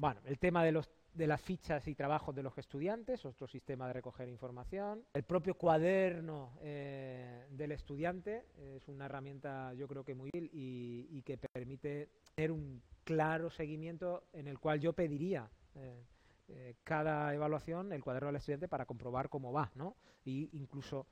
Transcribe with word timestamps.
Bueno, 0.00 0.18
el 0.24 0.38
tema 0.38 0.64
de 0.64 0.72
los 0.72 0.88
de 1.12 1.26
las 1.26 1.42
fichas 1.42 1.86
y 1.88 1.94
trabajos 1.94 2.34
de 2.34 2.42
los 2.42 2.56
estudiantes, 2.56 3.24
otro 3.26 3.46
sistema 3.46 3.86
de 3.88 3.92
recoger 3.92 4.28
información. 4.28 5.04
El 5.12 5.24
propio 5.24 5.56
cuaderno 5.56 6.52
eh, 6.62 7.46
del 7.50 7.72
estudiante 7.72 8.46
es 8.56 8.88
una 8.88 9.06
herramienta 9.06 9.74
yo 9.74 9.86
creo 9.88 10.04
que 10.04 10.14
muy 10.14 10.28
útil 10.28 10.48
y, 10.52 11.20
que 11.22 11.36
permite 11.36 12.08
tener 12.34 12.52
un 12.52 12.80
claro 13.04 13.50
seguimiento 13.50 14.24
en 14.32 14.46
el 14.46 14.58
cual 14.58 14.80
yo 14.80 14.94
pediría 14.94 15.50
eh, 15.74 16.02
eh, 16.48 16.76
cada 16.82 17.34
evaluación 17.34 17.92
el 17.92 18.02
cuaderno 18.02 18.28
del 18.28 18.36
estudiante 18.36 18.68
para 18.68 18.86
comprobar 18.86 19.28
cómo 19.28 19.52
va, 19.52 19.70
¿no? 19.74 19.96
Y 20.24 20.48
incluso 20.52 21.06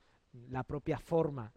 la 0.47 0.63
propia 0.63 0.97
forma 0.97 1.51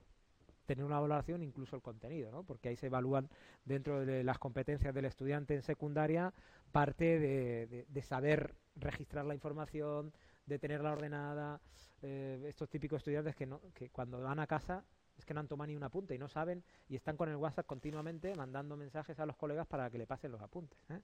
tener 0.74 0.86
una 0.86 0.98
evaluación, 0.98 1.42
incluso 1.42 1.76
el 1.76 1.82
contenido, 1.82 2.30
¿no? 2.30 2.44
porque 2.44 2.70
ahí 2.70 2.76
se 2.76 2.86
evalúan 2.86 3.28
dentro 3.64 4.04
de 4.06 4.24
las 4.24 4.38
competencias 4.38 4.94
del 4.94 5.04
estudiante 5.04 5.54
en 5.54 5.62
secundaria 5.62 6.32
parte 6.70 7.18
de, 7.18 8.02
saber 8.02 8.54
registrar 8.76 9.26
la 9.26 9.34
información, 9.34 10.12
de 10.46 10.58
tenerla 10.58 10.92
ordenada, 10.92 11.60
eh, 12.00 12.42
estos 12.48 12.68
típicos 12.70 12.98
estudiantes 12.98 13.36
que, 13.36 13.46
no, 13.46 13.60
que 13.74 13.90
cuando 13.90 14.20
van 14.20 14.38
a 14.40 14.46
casa 14.46 14.82
es 15.16 15.26
que 15.26 15.34
no 15.34 15.40
han 15.40 15.48
tomado 15.48 15.68
ni 15.68 15.76
un 15.76 15.82
apunte 15.82 16.14
y 16.14 16.18
no 16.18 16.28
saben 16.28 16.64
y 16.88 16.96
están 16.96 17.18
con 17.18 17.28
el 17.28 17.36
WhatsApp 17.36 17.66
continuamente 17.66 18.34
mandando 18.34 18.76
mensajes 18.76 19.20
a 19.20 19.26
los 19.26 19.36
colegas 19.36 19.66
para 19.66 19.90
que 19.90 19.98
le 19.98 20.06
pasen 20.06 20.32
los 20.32 20.40
apuntes. 20.40 20.78
¿eh? 20.88 21.00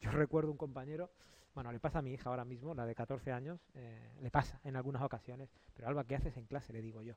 Yo 0.00 0.10
recuerdo 0.10 0.50
un 0.50 0.56
compañero, 0.56 1.12
bueno, 1.54 1.70
le 1.70 1.78
pasa 1.78 2.00
a 2.00 2.02
mi 2.02 2.12
hija 2.12 2.28
ahora 2.28 2.44
mismo, 2.44 2.74
la 2.74 2.84
de 2.84 2.94
14 2.96 3.30
años, 3.30 3.60
eh, 3.74 4.18
le 4.20 4.30
pasa 4.32 4.60
en 4.64 4.74
algunas 4.74 5.02
ocasiones, 5.02 5.48
pero 5.74 5.86
Alba, 5.86 6.04
¿qué 6.04 6.16
haces 6.16 6.36
en 6.36 6.46
clase? 6.46 6.72
Le 6.72 6.82
digo 6.82 7.02
yo 7.02 7.14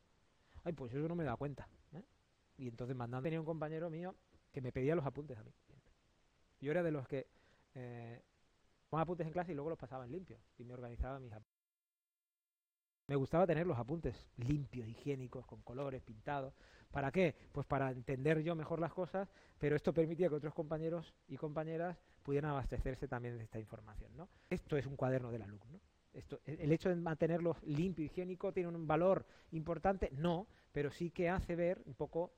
ay, 0.65 0.73
pues 0.73 0.93
eso 0.93 1.07
no 1.07 1.15
me 1.15 1.23
da 1.23 1.37
cuenta. 1.37 1.67
¿eh? 1.93 2.03
Y 2.57 2.67
entonces 2.67 2.95
mandando, 2.95 3.23
tenía 3.23 3.39
un 3.39 3.45
compañero 3.45 3.89
mío 3.89 4.15
que 4.51 4.61
me 4.61 4.71
pedía 4.71 4.95
los 4.95 5.05
apuntes 5.05 5.37
a 5.37 5.43
mí. 5.43 5.53
Yo 6.59 6.71
era 6.71 6.83
de 6.83 6.91
los 6.91 7.07
que 7.07 7.27
eh, 7.75 8.21
ponía 8.89 9.03
apuntes 9.03 9.27
en 9.27 9.33
clase 9.33 9.51
y 9.51 9.55
luego 9.55 9.69
los 9.69 9.79
pasaba 9.79 10.05
en 10.05 10.11
limpio 10.11 10.39
y 10.57 10.63
me 10.65 10.73
organizaba 10.73 11.19
mis 11.19 11.31
apuntes. 11.31 11.55
Me 13.07 13.15
gustaba 13.15 13.45
tener 13.45 13.67
los 13.67 13.77
apuntes 13.77 14.15
limpios, 14.37 14.87
higiénicos, 14.87 15.45
con 15.45 15.61
colores, 15.61 16.01
pintados. 16.01 16.55
¿Para 16.89 17.11
qué? 17.11 17.35
Pues 17.51 17.67
para 17.67 17.91
entender 17.91 18.41
yo 18.41 18.55
mejor 18.55 18.79
las 18.79 18.93
cosas, 18.93 19.29
pero 19.59 19.75
esto 19.75 19.93
permitía 19.93 20.27
que 20.27 20.35
otros 20.35 20.55
compañeros 20.55 21.13
y 21.27 21.37
compañeras 21.37 21.97
pudieran 22.23 22.49
abastecerse 22.49 23.07
también 23.07 23.37
de 23.37 23.43
esta 23.43 23.59
información. 23.59 24.11
Esto 24.49 24.75
es 24.75 24.87
un 24.87 24.95
cuaderno 24.95 25.29
del 25.29 25.43
alumno. 25.43 25.79
El 26.45 26.71
hecho 26.71 26.89
de 26.89 26.95
mantenerlo 26.95 27.57
limpio 27.63 28.03
y 28.03 28.07
higiénico 28.07 28.53
tiene 28.53 28.69
un 28.69 28.87
valor 28.87 29.25
importante, 29.51 30.09
no, 30.11 30.47
pero 30.71 30.91
sí 30.91 31.11
que 31.11 31.29
hace 31.29 31.55
ver 31.55 31.81
un 31.85 31.93
poco 31.93 32.33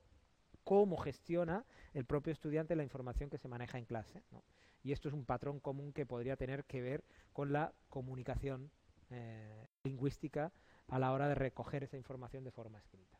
cómo 0.64 0.96
gestiona 0.96 1.64
el 1.94 2.04
propio 2.04 2.32
estudiante 2.32 2.76
la 2.76 2.82
información 2.82 3.30
que 3.30 3.38
se 3.38 3.48
maneja 3.48 3.78
en 3.78 3.84
clase. 3.84 4.22
Y 4.82 4.92
esto 4.92 5.08
es 5.08 5.14
un 5.14 5.24
patrón 5.24 5.60
común 5.60 5.92
que 5.92 6.06
podría 6.06 6.36
tener 6.36 6.64
que 6.64 6.82
ver 6.82 7.04
con 7.32 7.52
la 7.52 7.72
comunicación 7.88 8.70
eh, 9.10 9.66
lingüística 9.84 10.52
a 10.88 10.98
la 10.98 11.12
hora 11.12 11.28
de 11.28 11.34
recoger 11.34 11.84
esa 11.84 11.96
información 11.96 12.44
de 12.44 12.50
forma 12.50 12.78
escrita. 12.78 13.18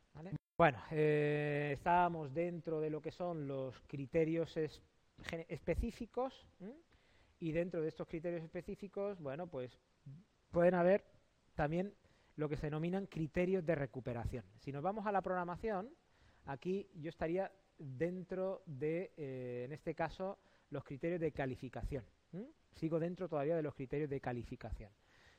Bueno, 0.57 0.83
eh, 0.91 1.71
estábamos 1.73 2.35
dentro 2.35 2.81
de 2.81 2.91
lo 2.91 3.01
que 3.01 3.13
son 3.13 3.47
los 3.47 3.81
criterios 3.87 4.59
específicos 5.49 6.47
y 7.39 7.53
dentro 7.53 7.81
de 7.81 7.89
estos 7.89 8.09
criterios 8.09 8.43
específicos, 8.43 9.21
bueno, 9.21 9.47
pues 9.47 9.79
pueden 10.59 10.75
haber 10.75 11.05
también 11.55 11.95
lo 12.35 12.49
que 12.49 12.57
se 12.57 12.67
denominan 12.67 13.07
criterios 13.07 13.65
de 13.65 13.77
recuperación. 13.77 14.45
Si 14.59 14.73
nos 14.73 14.83
vamos 14.83 15.07
a 15.07 15.13
la 15.13 15.23
programación, 15.23 15.89
aquí 16.47 16.91
yo 16.97 17.11
estaría 17.11 17.53
dentro 17.79 18.65
de, 18.67 19.13
eh, 19.17 19.63
en 19.67 19.73
este 19.73 19.95
caso, 19.95 20.37
los 20.71 20.83
criterios 20.83 21.21
de 21.21 21.31
calificación. 21.31 22.03
Sigo 22.75 22.99
dentro 22.99 23.29
todavía 23.29 23.55
de 23.55 23.63
los 23.63 23.73
criterios 23.73 24.11
de 24.11 24.21
calificación. 24.21 24.91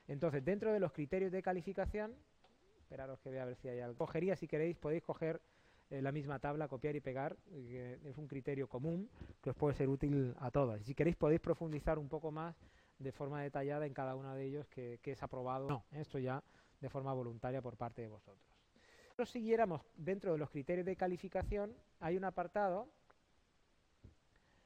Entonces, 0.08 0.42
dentro 0.46 0.72
de 0.72 0.80
los 0.80 0.94
criterios 0.94 1.34
de 1.34 1.42
calificación, 1.42 2.16
esperaros 2.80 3.20
que 3.20 3.30
vea 3.30 3.44
a 3.44 3.48
ver 3.48 3.58
si 3.58 3.68
hay 3.68 3.82
algo. 3.82 3.98
Cogería, 3.98 4.38
si 4.38 4.48
queréis, 4.48 4.78
podéis 4.78 5.04
coger 5.04 5.42
eh, 5.90 6.02
la 6.02 6.14
misma 6.14 6.40
tabla, 6.40 6.70
copiar 6.70 6.96
y 6.96 7.02
pegar, 7.02 7.36
que 7.50 8.00
es 8.06 8.18
un 8.18 8.28
criterio 8.30 8.70
común 8.70 9.10
que 9.44 9.50
os 9.50 9.56
puede 9.58 9.76
ser 9.76 9.90
útil 9.90 10.34
a 10.40 10.50
todos. 10.50 10.82
Si 10.84 10.96
queréis, 10.96 11.18
podéis 11.18 11.42
profundizar 11.42 12.00
un 12.00 12.08
poco 12.08 12.32
más 12.32 12.56
de 13.00 13.12
forma 13.12 13.42
detallada 13.42 13.86
en 13.86 13.94
cada 13.94 14.16
uno 14.16 14.36
de 14.36 14.46
ellos 14.46 14.68
que, 14.68 15.00
es 15.04 15.24
aprobado. 15.24 15.68
No, 15.68 15.86
esto 15.92 16.20
ya 16.20 16.44
de 16.80 16.90
forma 16.90 17.14
voluntaria 17.14 17.62
por 17.62 17.78
parte 17.78 18.02
de 18.02 18.10
vosotros. 18.10 18.46
Si 18.74 19.06
nosotros 19.06 19.30
siguiéramos 19.32 19.82
dentro 19.96 20.32
de 20.34 20.38
los 20.38 20.50
criterios 20.50 20.86
de 20.86 20.96
calificación, 20.96 21.76
hay 22.00 22.16
un 22.16 22.24
apartado 22.24 22.90
que 24.02 24.10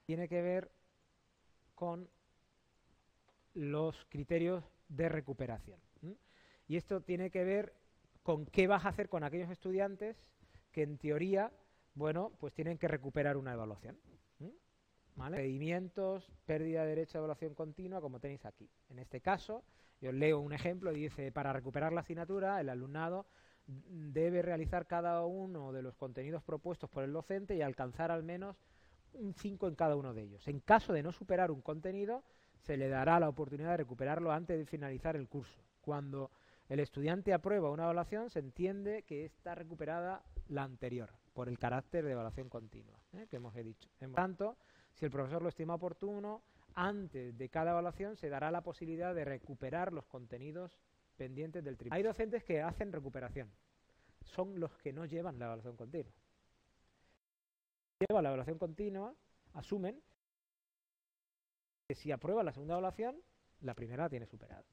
tiene 0.05 0.27
que 0.27 0.41
ver 0.41 0.71
con 1.75 2.09
los 3.53 4.05
criterios 4.09 4.63
de 4.89 5.09
recuperación. 5.09 5.79
Y 6.67 6.77
esto 6.77 7.01
tiene 7.01 7.29
que 7.29 7.43
ver 7.43 7.73
con 8.23 8.45
qué 8.45 8.67
vas 8.67 8.85
a 8.85 8.89
hacer 8.89 9.09
con 9.09 9.23
aquellos 9.23 9.49
estudiantes 9.49 10.17
que 10.71 10.83
en 10.83 10.97
teoría, 10.97 11.51
bueno, 11.93 12.31
pues 12.39 12.53
tienen 12.53 12.77
que 12.77 12.87
recuperar 12.87 13.37
una 13.37 13.53
evaluación. 13.53 13.97
¿Vale? 15.15 15.37
pérdida 16.45 16.81
de 16.81 16.87
derecho 16.87 17.17
a 17.17 17.19
evaluación 17.19 17.53
continua, 17.53 18.01
como 18.01 18.19
tenéis 18.19 18.45
aquí. 18.45 18.69
En 18.89 18.99
este 18.99 19.21
caso, 19.21 19.63
yo 20.01 20.11
leo 20.11 20.39
un 20.39 20.53
ejemplo 20.53 20.91
y 20.91 21.01
dice, 21.01 21.31
para 21.31 21.53
recuperar 21.53 21.93
la 21.93 22.01
asignatura, 22.01 22.59
el 22.59 22.69
alumnado 22.69 23.25
debe 23.65 24.41
realizar 24.41 24.85
cada 24.85 25.25
uno 25.25 25.71
de 25.71 25.81
los 25.81 25.95
contenidos 25.95 26.43
propuestos 26.43 26.89
por 26.89 27.03
el 27.03 27.13
docente 27.13 27.55
y 27.55 27.61
alcanzar 27.61 28.11
al 28.11 28.23
menos 28.23 28.57
un 29.13 29.33
5 29.33 29.67
en 29.67 29.75
cada 29.75 29.95
uno 29.95 30.13
de 30.13 30.23
ellos. 30.23 30.47
En 30.47 30.59
caso 30.59 30.93
de 30.93 31.03
no 31.03 31.11
superar 31.11 31.51
un 31.51 31.61
contenido, 31.61 32.23
se 32.59 32.77
le 32.77 32.89
dará 32.89 33.19
la 33.19 33.29
oportunidad 33.29 33.71
de 33.71 33.77
recuperarlo 33.77 34.31
antes 34.31 34.57
de 34.57 34.65
finalizar 34.65 35.15
el 35.15 35.27
curso. 35.27 35.61
Cuando 35.81 36.31
el 36.69 36.79
estudiante 36.79 37.33
aprueba 37.33 37.71
una 37.71 37.83
evaluación, 37.83 38.29
se 38.29 38.39
entiende 38.39 39.03
que 39.03 39.25
está 39.25 39.55
recuperada 39.55 40.23
la 40.47 40.63
anterior, 40.63 41.11
por 41.33 41.49
el 41.49 41.59
carácter 41.59 42.05
de 42.05 42.11
evaluación 42.11 42.49
continua, 42.49 42.99
¿eh? 43.13 43.27
que 43.29 43.37
hemos 43.37 43.53
dicho. 43.53 43.89
En 43.99 44.13
tanto, 44.13 44.57
si 44.93 45.05
el 45.05 45.11
profesor 45.11 45.41
lo 45.41 45.49
estima 45.49 45.75
oportuno, 45.75 46.43
antes 46.75 47.37
de 47.37 47.49
cada 47.49 47.71
evaluación 47.71 48.15
se 48.15 48.29
dará 48.29 48.51
la 48.51 48.61
posibilidad 48.61 49.13
de 49.13 49.25
recuperar 49.25 49.93
los 49.93 50.05
contenidos 50.05 50.77
pendientes 51.15 51.63
del 51.63 51.77
tribunal. 51.77 51.97
Hay 51.97 52.03
docentes 52.03 52.43
que 52.43 52.61
hacen 52.61 52.91
recuperación, 52.91 53.51
son 54.23 54.59
los 54.59 54.75
que 54.77 54.93
no 54.93 55.05
llevan 55.05 55.39
la 55.39 55.45
evaluación 55.45 55.75
continua. 55.75 56.13
Llevan 57.99 58.23
la 58.23 58.29
evaluación 58.29 58.57
continua, 58.57 59.13
asumen 59.53 60.01
que 61.87 61.95
si 61.95 62.11
aprueba 62.11 62.43
la 62.43 62.51
segunda 62.51 62.73
evaluación, 62.73 63.21
la 63.61 63.73
primera 63.75 64.03
la 64.03 64.09
tiene 64.09 64.25
superada. 64.25 64.65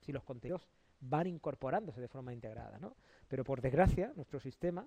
Si 0.00 0.12
los 0.12 0.24
contenidos 0.24 0.68
van 1.00 1.26
incorporándose 1.26 2.00
de 2.00 2.08
forma 2.08 2.32
integrada, 2.32 2.78
¿no? 2.78 2.96
Pero 3.28 3.44
por 3.44 3.60
desgracia, 3.60 4.12
nuestro 4.16 4.40
sistema 4.40 4.86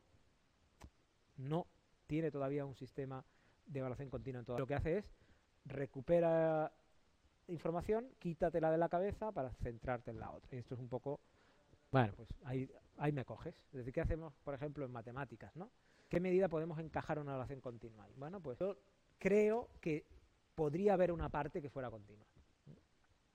no 1.37 1.67
tiene 2.07 2.31
todavía 2.31 2.65
un 2.65 2.75
sistema 2.75 3.23
de 3.67 3.79
evaluación 3.79 4.09
continua 4.09 4.39
en 4.39 4.45
todo. 4.45 4.57
Lo 4.57 4.67
que 4.67 4.75
hace 4.75 4.97
es 4.97 5.11
recupera 5.65 6.71
información, 7.47 8.09
quítatela 8.19 8.71
de 8.71 8.77
la 8.77 8.89
cabeza 8.89 9.31
para 9.31 9.51
centrarte 9.55 10.11
en 10.11 10.19
la 10.19 10.31
otra. 10.31 10.55
Y 10.55 10.59
esto 10.59 10.75
es 10.75 10.79
un 10.79 10.89
poco, 10.89 11.19
bueno, 11.91 12.13
pues 12.15 12.29
ahí, 12.43 12.69
ahí 12.97 13.11
me 13.11 13.25
coges. 13.25 13.55
Es 13.67 13.73
decir, 13.73 13.93
¿qué 13.93 14.01
hacemos, 14.01 14.33
por 14.43 14.53
ejemplo, 14.53 14.85
en 14.85 14.91
matemáticas, 14.91 15.55
no? 15.55 15.69
¿Qué 16.09 16.19
medida 16.19 16.47
podemos 16.47 16.79
encajar 16.79 17.19
una 17.19 17.31
evaluación 17.31 17.61
continua? 17.61 18.07
Bueno, 18.15 18.39
pues 18.41 18.59
yo 18.59 18.77
creo 19.19 19.69
que 19.81 20.05
podría 20.55 20.93
haber 20.93 21.11
una 21.11 21.29
parte 21.29 21.61
que 21.61 21.69
fuera 21.69 21.89
continua. 21.91 22.25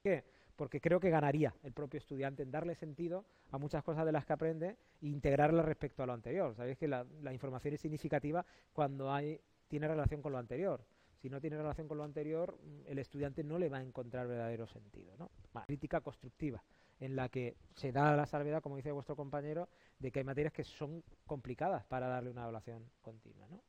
¿Qué? 0.03 0.25
Porque 0.56 0.80
creo 0.80 1.01
que 1.01 1.10
ganaría 1.10 1.54
el 1.62 1.72
propio 1.72 1.98
estudiante 1.98 2.42
en 2.42 2.51
darle 2.51 2.74
sentido 2.74 3.24
a 3.51 3.59
muchas 3.59 3.83
cosas 3.84 4.04
de 4.04 4.12
las 4.12 4.24
que 4.27 4.33
aprende 4.33 4.77
e 5.01 5.07
integrarlas 5.07 5.65
respecto 5.65 6.03
a 6.03 6.07
lo 6.07 6.12
anterior. 6.12 6.54
Sabéis 6.54 6.78
que 6.78 6.89
la, 6.89 7.07
la 7.22 7.33
información 7.33 7.74
es 7.74 7.80
significativa 7.80 8.45
cuando 8.72 9.12
hay 9.12 9.41
tiene 9.72 9.89
relación 9.89 10.21
con 10.21 10.33
lo 10.33 10.39
anterior. 10.39 10.84
Si 11.16 11.30
no 11.30 11.41
tiene 11.41 11.57
relación 11.57 11.89
con 11.89 11.97
lo 11.97 12.04
anterior, 12.04 12.59
el 12.84 12.98
estudiante 12.98 13.42
no 13.42 13.59
le 13.59 13.71
va 13.71 13.78
a 13.78 13.83
encontrar 13.83 14.28
verdadero 14.28 14.66
sentido. 14.66 15.16
¿no? 15.16 15.30
crítica 15.65 16.03
constructiva, 16.03 16.63
en 17.01 17.16
la 17.16 17.30
que 17.30 17.57
se 17.74 17.91
da 17.91 18.15
la 18.15 18.27
salvedad, 18.27 18.60
como 18.60 18.77
dice 18.77 18.92
vuestro 18.92 19.16
compañero, 19.16 19.71
de 19.98 20.13
que 20.13 20.19
hay 20.19 20.27
materias 20.27 20.53
que 20.53 20.63
son 20.63 21.03
complicadas 21.24 21.86
para 21.86 22.07
darle 22.07 22.28
una 22.28 22.42
evaluación 22.42 22.84
continua. 23.01 23.48
¿no? 23.48 23.63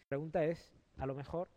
La 0.00 0.06
pregunta 0.08 0.42
es, 0.46 0.72
a 0.96 1.04
lo 1.04 1.14
mejor, 1.14 1.50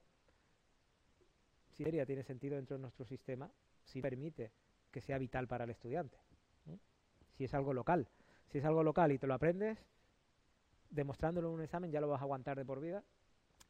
si 1.71 1.83
materia 1.83 2.05
tiene 2.05 2.23
sentido 2.23 2.57
dentro 2.57 2.75
de 2.75 2.81
nuestro 2.81 3.05
sistema, 3.05 3.50
si 3.85 4.01
permite 4.01 4.51
que 4.91 5.00
sea 5.00 5.17
vital 5.17 5.47
para 5.47 5.63
el 5.63 5.69
estudiante. 5.69 6.17
Si 7.38 7.45
es 7.45 7.53
algo 7.53 7.73
local. 7.73 8.09
Si 8.51 8.57
es 8.57 8.65
algo 8.65 8.83
local 8.83 9.13
y 9.13 9.17
te 9.17 9.27
lo 9.27 9.33
aprendes, 9.33 9.79
demostrándolo 10.89 11.47
en 11.47 11.53
un 11.53 11.61
examen 11.61 11.89
ya 11.89 12.01
lo 12.01 12.09
vas 12.09 12.19
a 12.19 12.25
aguantar 12.25 12.57
de 12.57 12.65
por 12.65 12.81
vida 12.81 13.01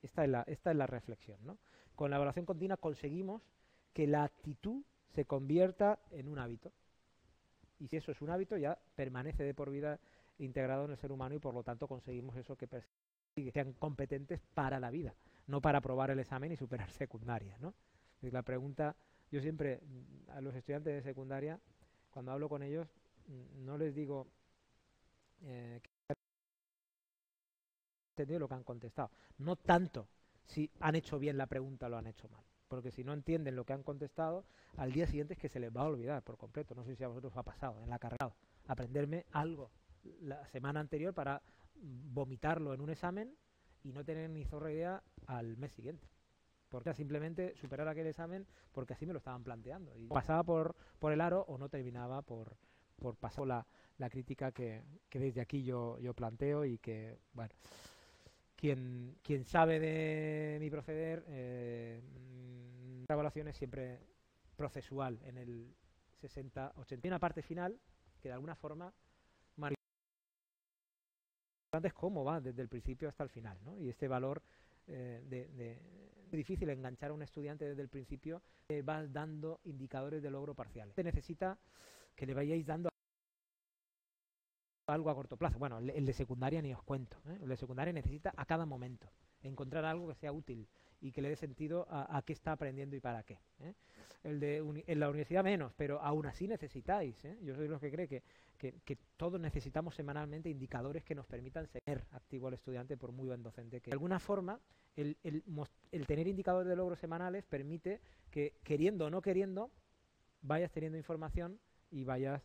esta 0.04 0.24
es 0.24 0.30
la, 0.30 0.44
esta 0.44 0.72
es 0.72 0.78
la 0.78 0.86
reflexión. 0.86 1.38
¿no? 1.44 1.58
Con 1.96 2.12
la 2.12 2.18
evaluación 2.18 2.46
continua 2.46 2.78
conseguimos 2.78 3.42
que 3.94 4.06
la 4.06 4.24
actitud 4.24 4.84
se 5.16 5.26
convierta 5.26 6.00
en 6.12 6.28
un 6.28 6.40
hábito. 6.40 6.72
Y 7.80 7.88
si 7.88 7.98
eso 7.98 8.12
es 8.12 8.22
un 8.22 8.30
hábito, 8.30 8.58
ya 8.58 8.78
permanece 8.96 9.44
de 9.44 9.54
por 9.54 9.70
vida 9.70 10.00
integrado 10.40 10.86
en 10.86 10.92
el 10.92 10.98
ser 10.98 11.12
humano 11.12 11.36
y 11.36 11.40
por 11.40 11.54
lo 11.54 11.64
tanto 11.64 11.88
conseguimos 11.88 12.36
eso 12.36 12.56
que, 12.56 12.68
sean 13.52 13.74
competentes 13.74 14.42
para 14.54 14.80
la 14.80 14.92
vida, 14.92 15.16
no 15.48 15.62
para 15.62 15.80
aprobar 15.80 16.12
el 16.12 16.20
examen 16.20 16.52
y 16.52 16.58
superar 16.58 16.90
secundaria. 16.92 17.58
¿no? 17.60 17.74
la 18.22 18.42
pregunta 18.42 18.96
Yo 19.32 19.42
siempre, 19.42 19.82
mm, 19.82 20.30
a 20.32 20.42
los 20.42 20.56
estudiantes 20.56 20.94
de 20.94 21.02
secundaria, 21.02 21.60
cuando 22.12 22.32
hablo 22.32 22.50
con 22.50 22.64
ellos, 22.64 22.88
mm, 23.28 23.66
no 23.66 23.78
les 23.78 23.94
digo 23.94 24.28
eh, 25.44 25.82
entendido 28.14 28.40
lo 28.40 28.48
que 28.48 28.56
han 28.56 28.64
contestado. 28.64 29.12
No 29.40 29.56
tanto 29.56 30.08
si 30.46 30.70
han 30.80 30.96
hecho 30.96 31.20
bien 31.20 31.38
la 31.38 31.48
pregunta 31.48 31.88
o 31.88 31.90
lo 31.90 31.98
han 31.98 32.08
hecho 32.08 32.30
mal. 32.30 32.44
Porque 32.68 32.92
si 32.92 33.04
no 33.04 33.14
entienden 33.14 33.56
lo 33.56 33.66
que 33.66 33.74
han 33.74 33.84
contestado, 33.84 34.46
al 34.78 34.92
día 34.92 35.06
siguiente 35.06 35.34
es 35.34 35.40
que 35.40 35.50
se 35.50 35.60
les 35.60 35.76
va 35.76 35.82
a 35.82 35.86
olvidar 35.86 36.24
por 36.24 36.38
completo. 36.38 36.74
No 36.76 36.84
sé 36.84 36.96
si 36.96 37.04
a 37.04 37.08
vosotros 37.08 37.34
os 37.34 37.38
ha 37.38 37.44
pasado 37.44 37.82
en 37.84 37.90
la 37.90 38.00
carrera. 38.00 38.34
Aprenderme 38.68 39.26
algo 39.32 39.72
la 40.22 40.46
semana 40.48 40.80
anterior 40.80 41.14
para 41.14 41.42
vomitarlo 41.76 42.74
en 42.74 42.82
un 42.82 42.90
examen 42.90 43.36
y 43.84 43.92
no 43.92 44.04
tener 44.04 44.30
ni 44.30 44.46
zorra 44.46 44.72
idea 44.72 45.04
al 45.28 45.58
mes 45.58 45.72
siguiente. 45.74 46.08
Porque 46.70 46.94
simplemente 46.94 47.56
superar 47.56 47.88
aquel 47.88 48.08
examen 48.08 48.48
porque 48.72 48.94
así 48.94 49.06
me 49.06 49.14
lo 49.14 49.20
estaban 49.20 49.44
planteando. 49.44 49.96
Y 49.96 50.08
pasaba 50.08 50.44
por, 50.44 50.76
por 50.98 51.14
el 51.14 51.22
aro 51.22 51.46
o 51.48 51.58
no 51.58 51.70
terminaba 51.70 52.24
por, 52.24 52.58
por 52.96 53.16
pasar 53.16 53.46
la, 53.46 53.68
la 53.98 54.10
crítica 54.10 54.52
que, 54.52 54.84
que, 55.10 55.20
desde 55.20 55.42
aquí 55.42 55.64
yo, 55.64 56.00
yo 56.00 56.14
planteo 56.16 56.66
y 56.66 56.80
que, 56.80 57.20
bueno, 57.34 57.54
quien, 58.64 59.18
quien 59.22 59.44
sabe 59.44 59.78
de 59.78 60.58
mi 60.58 60.70
proceder, 60.70 61.26
eh, 61.28 62.02
la 63.10 63.14
evaluación 63.14 63.50
es 63.50 63.58
siempre 63.58 64.00
procesual 64.56 65.20
en 65.26 65.38
el 65.38 65.76
60, 66.22 66.72
80. 66.78 67.06
Y 67.06 67.10
una 67.10 67.20
parte 67.20 67.42
final 67.42 67.78
que 68.22 68.30
de 68.30 68.34
alguna 68.36 68.56
forma 68.56 68.94
es 71.84 71.94
cómo 71.94 72.24
va 72.24 72.40
desde 72.40 72.62
el 72.62 72.70
principio 72.70 73.10
hasta 73.10 73.26
el 73.26 73.30
final, 73.30 73.58
¿no? 73.66 73.78
Y 73.78 73.90
este 73.90 74.08
valor 74.08 74.42
eh, 74.88 75.26
de, 75.28 75.50
de, 75.50 75.82
difícil 76.32 76.70
enganchar 76.70 77.12
a 77.12 77.14
un 77.14 77.22
estudiante 77.22 77.66
desde 77.66 77.82
el 77.82 77.90
principio, 77.90 78.42
eh, 78.70 78.82
vas 78.82 79.12
dando 79.12 79.60
indicadores 79.66 80.24
de 80.24 80.32
logro 80.32 80.56
parciales. 80.56 80.96
Se 80.96 81.04
necesita 81.04 81.60
que 82.16 82.26
le 82.26 82.34
vayáis 82.34 82.66
dando 82.66 82.93
algo 84.94 85.10
a 85.10 85.16
corto 85.16 85.38
plazo. 85.38 85.60
Bueno, 85.60 85.80
el, 85.80 86.06
de 86.06 86.14
secundaria 86.14 86.62
ni 86.62 86.74
os 86.74 86.84
cuento. 86.84 87.18
¿eh? 87.28 87.40
El 87.42 87.50
de 87.50 87.58
secundaria 87.58 87.94
necesita 87.94 88.34
a 88.36 88.46
cada 88.46 88.66
momento 88.66 89.10
encontrar 89.42 89.86
algo 89.86 90.08
que 90.08 90.16
sea 90.16 90.32
útil 90.32 90.68
y 91.04 91.12
que 91.12 91.22
le 91.22 91.30
dé 91.30 91.36
sentido 91.36 91.86
a, 91.90 92.22
qué 92.26 92.32
está 92.32 92.54
aprendiendo 92.54 92.96
y 92.96 93.02
para 93.02 93.24
qué. 93.24 93.38
¿eh? 93.60 93.74
El 94.24 94.40
de 94.40 94.84
en 94.88 95.00
la 95.00 95.10
universidad 95.10 95.44
menos, 95.44 95.74
pero 95.76 96.00
aún 96.02 96.26
así 96.26 96.48
necesitáis. 96.48 97.24
¿eh? 97.26 97.38
Yo 97.42 97.54
soy 97.54 97.64
de 97.64 97.70
los 97.70 97.82
que 97.82 97.92
cree 97.92 98.08
que, 98.08 98.24
que, 98.58 98.98
todos 99.18 99.38
necesitamos 99.40 99.96
semanalmente 99.96 100.50
indicadores 100.50 101.04
que 101.04 101.14
nos 101.14 101.26
permitan 101.26 101.68
ser 101.68 102.06
activo 102.12 102.48
al 102.48 102.54
estudiante 102.54 102.96
por 102.96 103.12
muy 103.12 103.28
buen 103.28 103.44
docente 103.44 103.82
que. 103.82 103.92
De 103.92 103.96
alguna 103.96 104.18
forma, 104.18 104.62
el, 104.96 105.18
el, 105.24 106.08
tener 106.08 106.26
indicadores 106.28 106.70
de 106.70 106.76
logros 106.78 107.00
semanales 107.00 107.44
permite 107.44 108.00
que, 108.32 108.54
queriendo 108.64 109.08
o 109.08 109.10
no 109.10 109.22
queriendo, 109.22 109.72
vayas 110.42 110.72
teniendo 110.72 110.98
información 110.98 111.60
y 111.92 112.06
vayas 112.06 112.42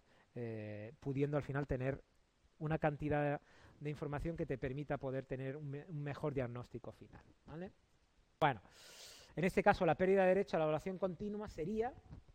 pudiendo 1.01 1.37
al 1.37 1.43
final 1.43 1.67
tener 1.67 2.01
una 2.59 2.79
cantidad 2.79 3.41
de 3.81 3.91
información 3.91 4.37
que 4.37 4.47
te 4.47 4.59
permita 4.59 4.99
poder 4.99 5.25
tener 5.25 5.57
un, 5.57 5.71
me 5.71 5.85
un 5.87 6.03
mejor 6.03 6.35
diagnóstico 6.35 6.93
final. 6.93 7.23
¿vale? 7.47 7.73
Bueno, 8.41 8.61
en 9.37 9.45
este 9.45 9.63
caso 9.63 9.87
la 9.87 9.95
pérdida 9.95 10.23
de 10.23 10.29
derecho 10.29 10.57
a 10.57 10.59
la 10.59 10.65
evaluación 10.65 10.99
continua 10.99 11.49
sería, 11.49 11.93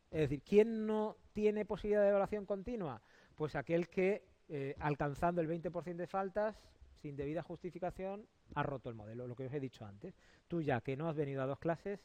es 0.10 0.22
decir, 0.22 0.42
¿quién 0.42 0.86
no 0.86 1.18
tiene 1.34 1.66
posibilidad 1.66 2.02
de 2.02 2.10
evaluación 2.10 2.46
continua? 2.46 3.02
Pues 3.36 3.56
aquel 3.56 3.90
que, 3.90 4.26
eh, 4.50 4.76
alcanzando 4.80 5.42
el 5.42 5.48
20% 5.48 5.96
de 5.96 6.08
faltas, 6.08 6.56
sin 7.02 7.16
debida 7.16 7.42
justificación, 7.42 8.26
ha 8.56 8.64
roto 8.64 8.90
el 8.90 8.96
modelo, 8.96 9.28
lo 9.28 9.36
que 9.36 9.48
os 9.48 9.54
he 9.54 9.60
dicho 9.60 9.86
antes. 9.86 10.16
Tú 10.48 10.62
ya 10.62 10.80
que 10.82 10.96
no 10.96 11.10
has 11.10 11.16
venido 11.16 11.42
a 11.42 11.46
dos 11.46 11.60
clases, 11.60 12.00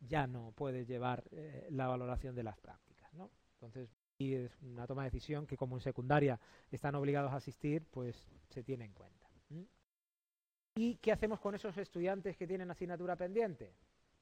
ya 0.00 0.26
no 0.26 0.52
puedes 0.56 0.88
llevar 0.88 1.24
eh, 1.30 1.68
la 1.70 1.86
valoración 1.86 2.34
de 2.34 2.42
las 2.42 2.58
prácticas, 2.58 3.12
¿no? 3.14 3.30
Entonces, 3.54 3.90
y 4.20 4.34
es 4.34 4.52
una 4.62 4.86
toma 4.86 5.02
de 5.02 5.10
decisión 5.10 5.46
que 5.46 5.56
como 5.56 5.76
en 5.76 5.80
secundaria 5.80 6.38
están 6.70 6.94
obligados 6.94 7.32
a 7.32 7.36
asistir, 7.36 7.86
pues 7.90 8.28
se 8.50 8.62
tiene 8.62 8.84
en 8.84 8.92
cuenta. 8.92 9.26
¿Mm? 9.48 9.62
¿Y 10.76 10.96
qué 10.96 11.10
hacemos 11.10 11.40
con 11.40 11.54
esos 11.54 11.76
estudiantes 11.78 12.36
que 12.36 12.46
tienen 12.46 12.70
asignatura 12.70 13.16
pendiente? 13.16 13.72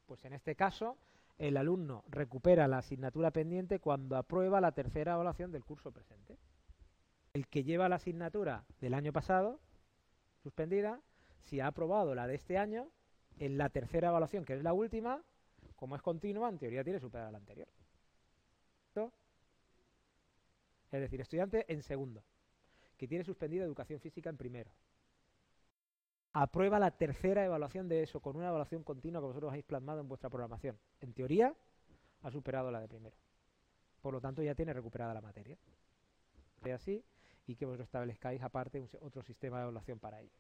Pues 0.07 0.25
en 0.25 0.35
este 0.35 0.55
caso, 0.55 0.99
el 1.37 1.57
alumno 1.57 2.05
recupera 2.11 2.69
la 2.69 2.79
asignatura 2.79 3.33
pendiente 3.33 3.81
cuando 3.81 4.17
aprueba 4.17 4.61
la 4.61 4.71
tercera 4.71 5.15
evaluación 5.15 5.51
del 5.51 5.65
curso 5.65 5.91
presente. 5.91 6.39
El 7.33 7.49
que 7.49 7.65
lleva 7.65 7.89
la 7.89 7.97
asignatura 7.97 8.65
del 8.81 8.95
año 8.95 9.13
pasado, 9.13 9.59
suspendida, 10.45 11.01
si 11.41 11.59
ha 11.59 11.67
aprobado 11.67 12.15
la 12.15 12.29
de 12.29 12.37
este 12.37 12.57
año, 12.57 12.89
en 13.41 13.59
la 13.59 13.69
tercera 13.69 14.09
evaluación, 14.09 14.45
que 14.45 14.55
es 14.55 14.63
la 14.63 14.73
última, 14.73 15.25
como 15.75 15.97
es 15.97 16.03
continua, 16.03 16.49
en 16.49 16.59
teoría 16.59 16.85
tiene 16.85 17.01
superada 17.01 17.33
la 17.33 17.39
anterior. 17.39 17.69
Es 20.91 21.01
decir, 21.01 21.21
estudiante 21.21 21.71
en 21.73 21.83
segundo, 21.83 22.25
que 22.97 23.07
tiene 23.07 23.25
suspendida 23.25 23.65
educación 23.65 24.01
física 24.01 24.31
en 24.31 24.37
primero. 24.37 24.71
Aprueba 26.33 26.79
la 26.79 26.91
tercera 26.91 27.45
evaluación 27.45 27.89
de 27.89 28.03
eso 28.03 28.21
con 28.21 28.37
una 28.37 28.49
evaluación 28.49 28.85
continua 28.85 29.21
que 29.21 29.27
vosotros 29.27 29.51
habéis 29.51 29.65
plasmado 29.65 30.01
en 30.01 30.09
vuestra 30.09 30.31
programación. 30.31 30.79
En 31.01 31.13
teoría, 31.13 31.55
ha 32.23 32.31
superado 32.31 32.71
la 32.71 32.81
de 32.81 32.89
primero. 32.89 33.17
Por 34.01 34.13
lo 34.13 34.21
tanto, 34.21 34.43
ya 34.43 34.55
tiene 34.55 34.73
recuperada 34.73 35.15
la 35.15 35.21
materia. 35.21 35.59
Es 36.65 36.73
así, 36.73 37.05
y 37.47 37.57
que 37.57 37.65
vosotros 37.65 37.87
establezcáis 37.87 38.43
aparte 38.43 38.81
un, 38.81 38.89
otro 39.01 39.23
sistema 39.23 39.57
de 39.57 39.63
evaluación 39.65 39.99
para 39.99 40.21
ello. 40.21 40.33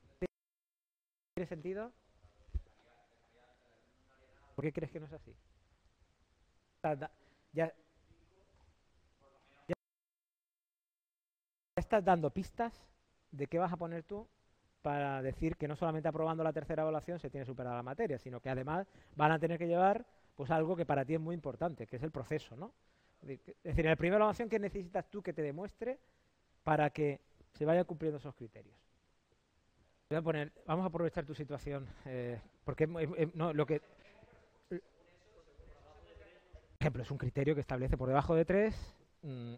¿Tiene 1.35 1.49
sentido? 1.49 1.93
¿Por 4.55 4.65
qué 4.65 4.73
crees 4.73 4.93
que 4.93 5.01
no 5.01 5.07
es 5.07 5.13
así? 5.13 5.35
Ya, 7.53 7.73
estás 11.79 12.05
dando 12.05 12.31
pistas 12.31 12.87
de 13.31 13.47
qué 13.47 13.59
vas 13.59 13.73
a 13.73 13.77
poner 13.77 14.03
tú 14.03 14.27
para 14.83 15.23
decir 15.23 15.57
que 15.57 15.69
no 15.69 15.77
solamente 15.77 16.09
aprobando 16.09 16.45
la 16.45 16.53
tercera 16.53 16.83
evaluación 16.83 17.19
se 17.19 17.31
tiene 17.31 17.45
superada 17.45 17.77
la 17.77 17.83
materia, 17.83 18.19
sino 18.19 18.41
que 18.41 18.51
además 18.51 18.87
van 19.17 19.33
a 19.33 19.39
tener 19.39 19.59
que 19.59 19.67
llevar 19.67 20.07
pues 20.35 20.51
algo 20.51 20.77
que 20.77 20.87
para 20.87 21.05
ti 21.05 21.15
es 21.15 21.21
muy 21.21 21.35
importante, 21.35 21.87
que 21.87 21.97
es 21.97 22.03
el 22.03 22.11
proceso, 22.11 22.57
¿no? 22.57 22.73
Es 23.21 23.41
decir, 23.65 23.85
en 23.85 23.91
la 23.91 23.97
primera 23.97 24.19
evaluación, 24.19 24.49
¿qué 24.49 24.61
necesitas 24.61 25.11
tú 25.11 25.21
que 25.21 25.33
te 25.33 25.43
demuestre 25.43 25.99
para 26.63 26.91
que 26.91 27.21
se 27.55 27.65
vayan 27.65 27.85
cumpliendo 27.85 28.19
esos 28.19 28.35
criterios? 28.35 28.77
Vamos 30.09 30.85
a 30.85 30.87
aprovechar 30.87 31.27
tu 31.27 31.35
situación, 31.35 31.87
eh, 32.07 32.41
porque 32.65 32.87
no, 33.35 33.53
lo 33.53 33.67
que... 33.67 33.83
Por 34.69 34.81
ejemplo, 36.81 37.03
es 37.03 37.11
un 37.11 37.19
criterio 37.19 37.57
que 37.57 37.61
establece 37.61 37.97
por 37.97 38.09
debajo 38.09 38.37
de 38.37 38.45
3, 38.45 38.95
mmm, 39.23 39.55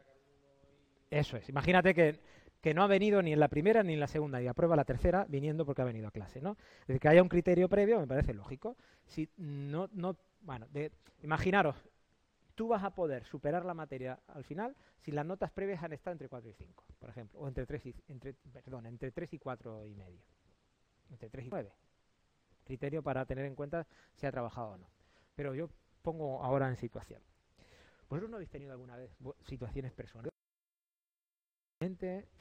eso 1.11 1.37
es. 1.37 1.49
Imagínate 1.49 1.95
que, 1.95 2.21
que, 2.61 2.75
no 2.75 2.83
ha 2.83 2.87
venido 2.87 3.21
ni 3.23 3.33
en 3.33 3.41
la 3.41 3.49
primera 3.49 3.83
ni 3.83 3.95
en 3.95 4.01
la 4.01 4.07
segunda 4.07 4.41
y 4.41 4.47
aprueba 4.47 4.77
la 4.77 4.85
tercera 4.85 5.27
viniendo 5.29 5.67
porque 5.67 5.83
ha 5.83 5.85
venido 5.85 6.09
a 6.09 6.13
clase, 6.13 6.41
¿no? 6.41 6.57
Es 6.83 6.89
decir, 6.89 7.01
que 7.01 7.09
haya 7.09 7.23
un 7.23 7.29
criterio 7.29 7.69
previo 7.69 7.99
me 7.99 8.07
parece 8.07 8.33
lógico. 8.35 8.77
Si 9.07 9.29
no, 9.37 9.89
no, 9.93 10.17
bueno, 10.43 10.67
de, 10.71 10.93
imaginaros, 11.23 11.77
tú 12.55 12.69
vas 12.69 12.85
a 12.85 12.95
poder 12.95 13.25
superar 13.25 13.65
la 13.65 13.75
materia 13.75 14.21
al 14.29 14.45
final 14.45 14.77
si 15.01 15.13
las 15.13 15.25
notas 15.25 15.51
previas 15.51 15.83
han 15.83 15.93
estado 15.93 16.13
entre 16.13 16.29
4 16.29 16.51
y 16.51 16.55
5, 16.55 16.85
por 16.99 17.11
ejemplo, 17.11 17.41
o 17.41 17.49
entre 17.49 17.67
3 17.67 17.87
y, 17.87 17.95
entre, 18.09 18.35
perdón, 18.35 18.87
entre 18.87 19.11
3 19.11 19.33
y 19.33 19.39
4 19.39 19.87
y 19.87 19.95
medio, 19.95 20.23
entre 21.11 21.31
3 21.31 21.47
y 21.47 21.49
9. 21.49 21.73
Criterio 22.65 23.03
para 23.03 23.25
tener 23.25 23.47
en 23.47 23.55
cuenta 23.55 23.87
si 24.15 24.27
ha 24.27 24.31
trabajado 24.31 24.73
o 24.73 24.79
no. 24.79 24.91
Pero 25.35 25.55
yo 25.55 25.71
pongo 26.03 26.43
ahora 26.45 26.69
en 26.69 26.77
situación. 26.77 27.23
¿Vosotros 28.09 28.31
no 28.31 28.37
habéis 28.37 28.51
tenido 28.51 28.73
alguna 28.73 28.97
vez 28.97 29.11
situaciones 29.47 29.93
personales? 29.93 30.33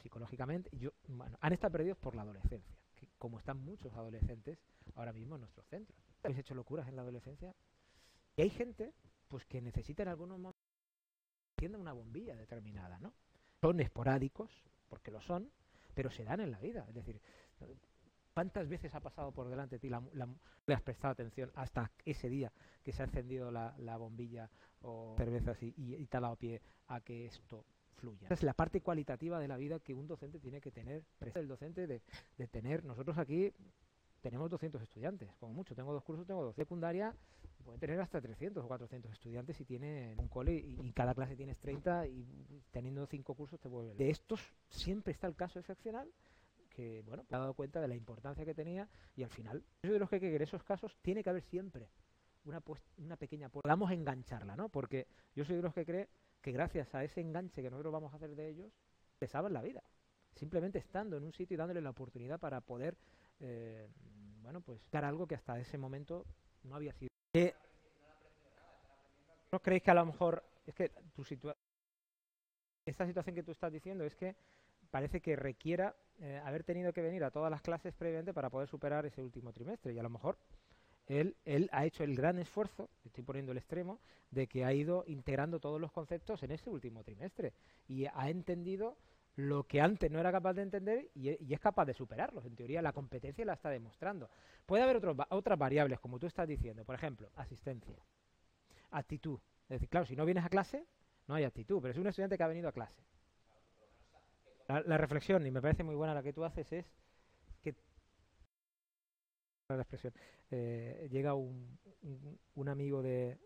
Psicológicamente, 0.01 0.69
yo, 0.73 0.91
han 1.39 1.53
estado 1.53 1.71
perdidos 1.71 1.97
por 1.97 2.15
la 2.15 2.23
adolescencia, 2.23 2.75
que 2.95 3.07
como 3.17 3.39
están 3.39 3.57
muchos 3.57 3.93
adolescentes 3.93 4.59
ahora 4.95 5.13
mismo 5.13 5.35
en 5.35 5.41
nuestros 5.41 5.65
centros. 5.67 5.97
¿Habéis 6.23 6.39
hecho 6.39 6.55
locuras 6.55 6.87
en 6.87 6.95
la 6.95 7.03
adolescencia? 7.03 7.55
Y 8.35 8.41
hay 8.41 8.49
gente 8.49 8.93
pues 9.29 9.45
que 9.45 9.61
necesita 9.61 10.03
en 10.03 10.09
algunos 10.09 10.39
momentos 10.39 10.69
una 11.77 11.93
bombilla 11.93 12.35
determinada, 12.35 12.99
¿no? 12.99 13.13
Son 13.61 13.79
esporádicos, 13.79 14.49
porque 14.87 15.11
lo 15.11 15.21
son, 15.21 15.51
pero 15.93 16.09
se 16.09 16.23
dan 16.23 16.39
en 16.39 16.51
la 16.51 16.59
vida. 16.59 16.85
Es 16.87 16.95
decir, 16.95 17.21
¿cuántas 18.33 18.67
veces 18.69 18.95
ha 18.95 19.01
pasado 19.01 19.33
por 19.33 19.49
delante 19.49 19.75
de 19.75 19.79
ti, 19.79 19.89
la, 19.89 20.01
la, 20.13 20.27
le 20.65 20.73
has 20.73 20.81
prestado 20.81 21.11
atención 21.11 21.51
hasta 21.55 21.91
ese 22.05 22.29
día 22.29 22.53
que 22.83 22.93
se 22.93 23.01
ha 23.01 23.05
encendido 23.05 23.51
la, 23.51 23.75
la 23.79 23.97
bombilla 23.97 24.49
o 24.81 25.15
cervezas 25.17 25.61
y, 25.61 25.73
y, 25.75 25.95
y 25.95 26.07
te 26.07 26.17
pie 26.37 26.61
a 26.87 27.01
que 27.01 27.25
esto 27.25 27.65
fluya. 27.99 28.27
Es 28.29 28.43
la 28.43 28.53
parte 28.53 28.81
cualitativa 28.81 29.39
de 29.39 29.47
la 29.47 29.57
vida 29.57 29.79
que 29.79 29.93
un 29.93 30.07
docente 30.07 30.39
tiene 30.39 30.61
que 30.61 30.71
tener. 30.71 31.03
El 31.35 31.47
docente 31.47 31.85
de, 31.85 32.01
de 32.37 32.47
tener, 32.47 32.83
nosotros 32.83 33.17
aquí 33.17 33.53
tenemos 34.21 34.49
200 34.49 34.81
estudiantes, 34.81 35.29
como 35.39 35.53
mucho. 35.53 35.75
Tengo 35.75 35.93
dos 35.93 36.03
cursos, 36.03 36.25
tengo 36.25 36.43
dos. 36.43 36.55
Secundaria 36.55 37.15
pueden 37.63 37.79
tener 37.79 37.99
hasta 37.99 38.21
300 38.21 38.63
o 38.63 38.67
400 38.67 39.11
estudiantes 39.11 39.57
si 39.57 39.65
tiene 39.65 40.15
un 40.17 40.27
cole 40.27 40.55
y, 40.55 40.91
cada 40.93 41.13
clase 41.13 41.35
tienes 41.35 41.57
30 41.59 42.07
y 42.07 42.25
teniendo 42.71 43.05
cinco 43.05 43.35
cursos 43.35 43.59
te 43.59 43.67
vuelve. 43.67 43.95
De 43.95 44.09
estos 44.09 44.41
siempre 44.69 45.13
está 45.13 45.27
el 45.27 45.35
caso 45.35 45.59
excepcional 45.59 46.09
que, 46.69 47.03
bueno, 47.05 47.25
me 47.29 47.37
ha 47.37 47.39
dado 47.39 47.53
cuenta 47.53 47.81
de 47.81 47.87
la 47.87 47.95
importancia 47.95 48.45
que 48.45 48.53
tenía 48.53 48.87
y 49.15 49.23
al 49.23 49.29
final, 49.29 49.63
yo 49.83 49.93
de 49.93 49.99
los 49.99 50.09
que 50.09 50.15
hay 50.15 50.21
que 50.21 50.43
esos 50.43 50.63
casos 50.63 50.97
tiene 51.01 51.23
que 51.23 51.29
haber 51.29 51.43
siempre 51.43 51.89
una, 52.45 52.63
una 52.97 53.17
pequeña 53.17 53.49
podamos 53.49 53.91
engancharla, 53.91 54.55
¿no? 54.55 54.69
Porque 54.69 55.07
yo 55.35 55.45
soy 55.45 55.57
de 55.57 55.61
los 55.61 55.73
que 55.73 55.85
cree 55.85 56.09
que 56.41 56.51
gracias 56.51 56.93
a 56.95 57.03
ese 57.03 57.21
enganche 57.21 57.61
que 57.61 57.69
nosotros 57.69 57.93
vamos 57.93 58.13
a 58.13 58.17
hacer 58.17 58.35
de 58.35 58.49
ellos, 58.49 58.71
les 59.19 59.29
salvan 59.29 59.53
la 59.53 59.61
vida. 59.61 59.83
Simplemente 60.35 60.79
estando 60.79 61.17
en 61.17 61.23
un 61.23 61.33
sitio 61.33 61.55
y 61.55 61.57
dándole 61.57 61.81
la 61.81 61.89
oportunidad 61.89 62.39
para 62.39 62.61
poder, 62.61 62.97
eh, 63.39 63.89
bueno, 64.41 64.61
pues 64.61 64.79
dar 64.91 65.05
algo 65.05 65.27
que 65.27 65.35
hasta 65.35 65.59
ese 65.59 65.77
momento 65.77 66.25
no 66.63 66.75
había 66.75 66.93
sido. 66.93 67.09
¿No 69.51 69.59
creéis 69.59 69.83
que 69.83 69.91
a 69.91 69.95
lo 69.95 70.05
mejor 70.05 70.43
es 70.65 70.75
que 70.75 70.89
tu 71.13 71.23
situación, 71.23 71.57
esta 72.85 73.05
situación 73.05 73.35
que 73.35 73.43
tú 73.43 73.51
estás 73.51 73.71
diciendo 73.71 74.03
es 74.03 74.15
que 74.15 74.35
parece 74.91 75.21
que 75.21 75.35
requiera 75.35 75.95
eh, 76.19 76.41
haber 76.43 76.63
tenido 76.63 76.93
que 76.93 77.01
venir 77.01 77.23
a 77.23 77.31
todas 77.31 77.51
las 77.51 77.61
clases 77.61 77.93
previamente 77.93 78.33
para 78.33 78.49
poder 78.49 78.67
superar 78.67 79.05
ese 79.05 79.21
último 79.21 79.51
trimestre 79.51 79.93
y 79.93 79.99
a 79.99 80.03
lo 80.03 80.09
mejor 80.09 80.37
él, 81.09 81.69
ha 81.71 81.85
hecho 81.85 82.03
el 82.03 82.15
gran 82.15 82.37
esfuerzo, 82.39 82.89
estoy 83.03 83.23
poniendo 83.23 83.51
el 83.51 83.57
extremo, 83.57 83.99
de 84.29 84.47
que 84.47 84.63
ha 84.63 84.71
ido 84.73 85.03
integrando 85.07 85.59
todos 85.59 85.81
los 85.81 85.91
conceptos 85.91 86.43
en 86.43 86.51
ese 86.51 86.69
último 86.69 87.03
trimestre 87.03 87.53
y 87.87 88.05
ha 88.05 88.29
entendido 88.29 88.95
lo 89.35 89.63
que 89.65 89.81
antes 89.81 90.11
no 90.11 90.19
era 90.19 90.31
capaz 90.31 90.53
de 90.53 90.61
entender 90.61 91.09
y, 91.15 91.29
e, 91.29 91.39
es 91.49 91.59
capaz 91.59 91.85
de 91.85 91.93
superarlos. 91.93 92.45
En 92.45 92.55
teoría, 92.55 92.81
la 92.81 92.93
competencia 92.93 93.43
la 93.43 93.53
está 93.53 93.69
demostrando. 93.69 94.29
Puede 94.65 94.83
haber 94.83 95.01
otras 95.29 95.57
variables, 95.57 95.99
como 95.99 96.19
tú 96.19 96.27
estás 96.27 96.47
diciendo, 96.47 96.85
por 96.85 96.95
ejemplo, 96.95 97.31
asistencia, 97.35 97.97
actitud. 98.91 99.39
Es 99.63 99.75
decir, 99.75 99.89
claro, 99.89 100.05
si 100.05 100.15
no 100.15 100.25
vienes 100.25 100.45
a 100.45 100.49
clase, 100.49 100.85
no 101.27 101.35
hay 101.35 101.43
actitud, 101.43 101.81
pero 101.81 101.91
es 101.91 101.97
un 101.97 102.07
estudiante 102.07 102.37
que 102.37 102.43
ha 102.43 102.47
venido 102.47 102.69
a 102.69 102.71
clase. 102.71 103.01
La, 104.67 104.97
reflexión, 104.97 105.43
y 105.47 105.51
me 105.51 105.61
parece 105.63 105.83
muy 105.83 105.95
buena 105.95 106.13
la 106.13 106.21
que 106.21 106.31
tú 106.31 106.45
haces, 106.45 106.71
es 106.71 106.91
la 109.75 109.83
expresión, 109.83 110.13
eh, 110.51 111.07
llega 111.11 111.33
un, 111.33 111.77
amigo 112.67 113.01
de, 113.01 113.37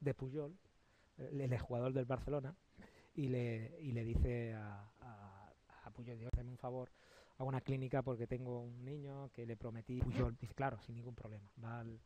de 0.00 0.14
Puyol, 0.14 0.56
el, 1.18 1.58
jugador 1.58 1.92
del 1.92 2.06
Barcelona, 2.06 2.54
y 3.14 3.28
le, 3.28 3.76
y 3.80 3.92
le 3.92 4.04
dice 4.04 4.54
a, 4.54 4.90
a, 5.00 5.90
Puyol, 5.92 6.18
hazme 6.32 6.50
un 6.50 6.58
favor, 6.58 6.90
a 7.38 7.44
una 7.44 7.60
clínica 7.60 8.02
porque 8.02 8.26
tengo 8.26 8.60
un 8.60 8.84
niño 8.84 9.30
que 9.32 9.46
le 9.46 9.56
prometí. 9.56 10.00
Puyol 10.00 10.36
dice, 10.36 10.54
claro, 10.54 10.78
sin 10.80 10.94
ningún 10.94 11.14
problema. 11.14 11.50
Va 11.62 11.80
al, 11.80 12.00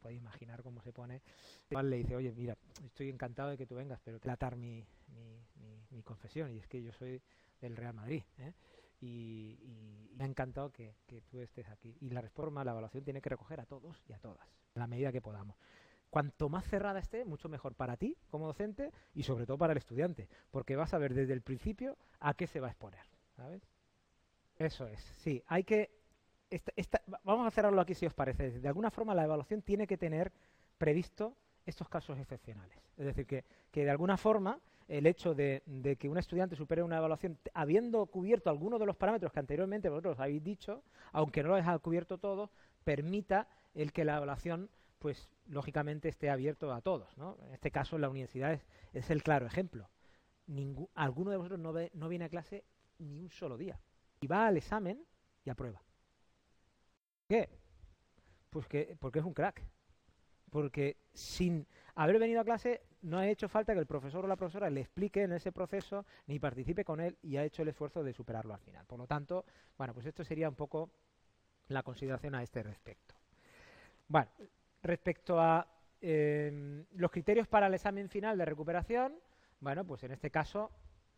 podéis 0.00 0.20
imaginar 0.20 0.62
cómo 0.62 0.80
se 0.82 0.92
pone. 0.92 1.22
Le 1.70 1.96
dice, 1.96 2.16
oye, 2.16 2.32
mira, 2.32 2.56
estoy 2.84 3.08
encantado 3.08 3.50
de 3.50 3.56
que 3.56 3.66
tú 3.66 3.74
vengas, 3.74 4.00
pero 4.04 4.18
te 4.18 4.24
tratar 4.24 4.56
mi, 4.56 4.84
mi, 5.08 5.86
mi, 5.90 6.02
confesión, 6.02 6.52
y 6.52 6.58
es 6.58 6.66
que 6.68 6.82
yo 6.82 6.92
soy 6.92 7.20
del 7.60 7.76
Real 7.76 7.94
Madrid, 7.94 8.22
¿eh? 8.38 8.52
Y, 9.00 10.10
me 10.16 10.24
ha 10.24 10.26
encantado 10.26 10.72
que, 10.72 10.94
que, 11.06 11.20
tú 11.22 11.40
estés 11.40 11.68
aquí. 11.68 11.94
Y 12.00 12.10
la 12.10 12.22
reforma, 12.22 12.64
la 12.64 12.70
evaluación 12.70 13.04
tiene 13.04 13.20
que 13.20 13.28
recoger 13.28 13.60
a 13.60 13.66
todos 13.66 14.02
y 14.08 14.14
a 14.14 14.18
todas, 14.18 14.48
en 14.74 14.80
la 14.80 14.86
medida 14.86 15.12
que 15.12 15.20
podamos. 15.20 15.56
Cuanto 16.08 16.48
más 16.48 16.64
cerrada 16.64 16.98
esté, 16.98 17.24
mucho 17.24 17.48
mejor 17.48 17.74
para 17.74 17.96
ti 17.96 18.16
como 18.30 18.46
docente 18.46 18.92
y 19.14 19.24
sobre 19.24 19.44
todo 19.44 19.58
para 19.58 19.72
el 19.72 19.78
estudiante, 19.78 20.28
porque 20.50 20.76
vas 20.76 20.94
a 20.94 20.98
ver 20.98 21.12
desde 21.12 21.34
el 21.34 21.42
principio 21.42 21.98
a 22.20 22.32
qué 22.32 22.46
se 22.46 22.60
va 22.60 22.68
a 22.68 22.70
exponer, 22.70 23.04
¿sabes? 23.36 23.62
Eso 24.56 24.86
es, 24.86 25.00
sí, 25.18 25.42
hay 25.46 25.64
que 25.64 25.90
vamos 27.24 27.46
a 27.46 27.50
cerrarlo 27.50 27.80
aquí 27.80 27.94
si 27.94 28.06
os 28.06 28.14
parece. 28.14 28.60
De 28.60 28.68
alguna 28.68 28.90
forma 28.90 29.14
la 29.14 29.24
evaluación 29.24 29.62
tiene 29.62 29.86
que 29.86 29.96
tener 29.96 30.32
previsto 30.78 31.36
estos 31.64 31.88
casos 31.88 32.18
excepcionales. 32.18 32.78
Es 32.96 33.06
decir, 33.06 33.26
que, 33.26 33.44
de 33.72 33.90
alguna 33.90 34.16
forma 34.16 34.60
el 34.88 35.06
hecho 35.06 35.34
de, 35.34 35.62
que 35.98 36.08
un 36.08 36.18
estudiante 36.18 36.56
supere 36.56 36.82
una 36.82 36.98
evaluación 36.98 37.38
habiendo 37.54 38.06
cubierto 38.06 38.50
algunos 38.50 38.78
de 38.78 38.86
los 38.86 38.96
parámetros 38.96 39.32
que 39.32 39.40
anteriormente 39.40 39.88
vosotros 39.88 40.20
habéis 40.20 40.42
dicho, 40.42 40.82
aunque 41.12 41.42
no 41.42 41.50
lo 41.50 41.54
haya 41.56 41.78
cubierto 41.78 42.18
todo, 42.18 42.50
permita 42.84 43.48
el 43.74 43.92
que 43.92 44.04
la 44.04 44.16
evaluación 44.16 44.70
pues 44.98 45.30
lógicamente 45.48 46.08
esté 46.08 46.30
abierto 46.30 46.72
a 46.72 46.80
todos. 46.80 47.08
En 47.46 47.52
este 47.52 47.70
caso 47.70 47.98
la 47.98 48.08
universidad 48.08 48.60
es, 48.92 49.10
el 49.10 49.22
claro 49.22 49.46
ejemplo. 49.46 49.88
alguno 50.94 51.30
de 51.30 51.36
vosotros 51.36 51.60
no, 51.60 51.74
no 51.92 52.08
viene 52.08 52.24
a 52.24 52.28
clase 52.28 52.64
ni 52.98 53.20
un 53.20 53.30
solo 53.30 53.56
día. 53.56 53.78
Y 54.20 54.26
va 54.26 54.46
al 54.46 54.56
examen 54.56 55.04
y 55.44 55.50
aprueba 55.50 55.82
qué? 57.28 57.48
Pues 58.50 58.66
que, 58.66 58.96
porque 58.98 59.18
es 59.18 59.24
un 59.24 59.34
crack. 59.34 59.62
Porque 60.50 60.96
sin 61.12 61.66
haber 61.94 62.18
venido 62.18 62.40
a 62.40 62.44
clase 62.44 62.82
no 63.02 63.18
ha 63.18 63.28
hecho 63.28 63.48
falta 63.48 63.72
que 63.72 63.80
el 63.80 63.86
profesor 63.86 64.24
o 64.24 64.28
la 64.28 64.36
profesora 64.36 64.70
le 64.70 64.80
explique 64.80 65.22
en 65.22 65.32
ese 65.32 65.52
proceso 65.52 66.04
ni 66.26 66.38
participe 66.38 66.84
con 66.84 67.00
él 67.00 67.16
y 67.22 67.36
ha 67.36 67.44
hecho 67.44 67.62
el 67.62 67.68
esfuerzo 67.68 68.02
de 68.02 68.12
superarlo 68.12 68.54
al 68.54 68.60
final. 68.60 68.84
Por 68.86 68.98
lo 68.98 69.06
tanto, 69.06 69.44
bueno, 69.78 69.94
pues 69.94 70.06
esto 70.06 70.24
sería 70.24 70.48
un 70.48 70.54
poco 70.54 70.90
la 71.68 71.82
consideración 71.82 72.34
a 72.34 72.42
este 72.42 72.62
respecto. 72.62 73.14
Bueno, 74.08 74.28
respecto 74.82 75.40
a 75.40 75.66
em, 76.00 76.84
los 76.94 77.10
criterios 77.10 77.48
para 77.48 77.66
el 77.66 77.74
examen 77.74 78.08
final 78.08 78.38
de 78.38 78.44
recuperación, 78.44 79.14
bueno, 79.60 79.84
pues 79.84 80.02
en 80.04 80.12
este 80.12 80.30
caso, 80.30 80.70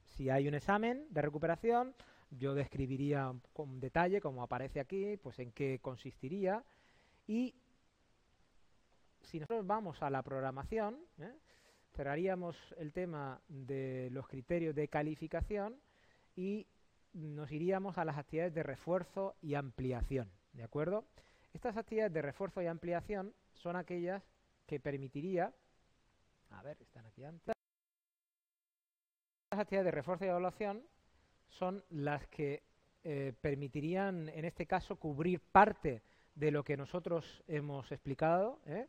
si 0.04 0.30
hay 0.30 0.48
un 0.48 0.54
examen 0.54 1.06
de 1.10 1.22
recuperación, 1.22 1.94
yo 2.30 2.54
describiría 2.54 3.32
con 3.52 3.80
detalle, 3.80 4.20
como 4.20 4.42
aparece 4.42 4.80
aquí, 4.80 5.16
pues 5.16 5.38
en 5.38 5.52
qué 5.52 5.80
consistiría. 5.80 6.62
Y 7.26 7.54
si 9.28 9.38
nosotros 9.38 9.66
vamos 9.66 10.02
a 10.02 10.08
la 10.08 10.22
programación, 10.22 10.98
¿eh? 11.18 11.34
cerraríamos 11.94 12.56
el 12.78 12.92
tema 12.92 13.40
de 13.48 14.08
los 14.10 14.26
criterios 14.26 14.74
de 14.74 14.88
calificación 14.88 15.76
y 16.34 16.66
nos 17.12 17.50
iríamos 17.52 17.98
a 17.98 18.04
las 18.04 18.16
actividades 18.16 18.54
de 18.54 18.62
refuerzo 18.62 19.36
y 19.42 19.54
ampliación. 19.54 20.30
¿De 20.52 20.62
acuerdo? 20.62 21.04
Estas 21.52 21.76
actividades 21.76 22.12
de 22.12 22.22
refuerzo 22.22 22.62
y 22.62 22.66
ampliación 22.66 23.34
son 23.52 23.76
aquellas 23.76 24.22
que 24.66 24.80
permitiría, 24.80 25.52
a 26.50 26.62
ver, 26.62 26.80
están 26.80 27.04
aquí 27.06 27.24
antes, 27.24 27.54
estas 29.50 29.60
actividades 29.60 29.86
de 29.86 29.90
refuerzo 29.90 30.24
y 30.24 30.28
evaluación 30.28 30.82
son 31.48 31.84
las 31.90 32.26
que 32.28 32.62
eh, 33.04 33.34
permitirían, 33.40 34.28
en 34.30 34.44
este 34.44 34.66
caso, 34.66 34.96
cubrir 34.96 35.40
parte 35.40 36.02
de 36.34 36.50
lo 36.50 36.64
que 36.64 36.76
nosotros 36.76 37.42
hemos 37.46 37.90
explicado, 37.92 38.60
¿eh? 38.66 38.86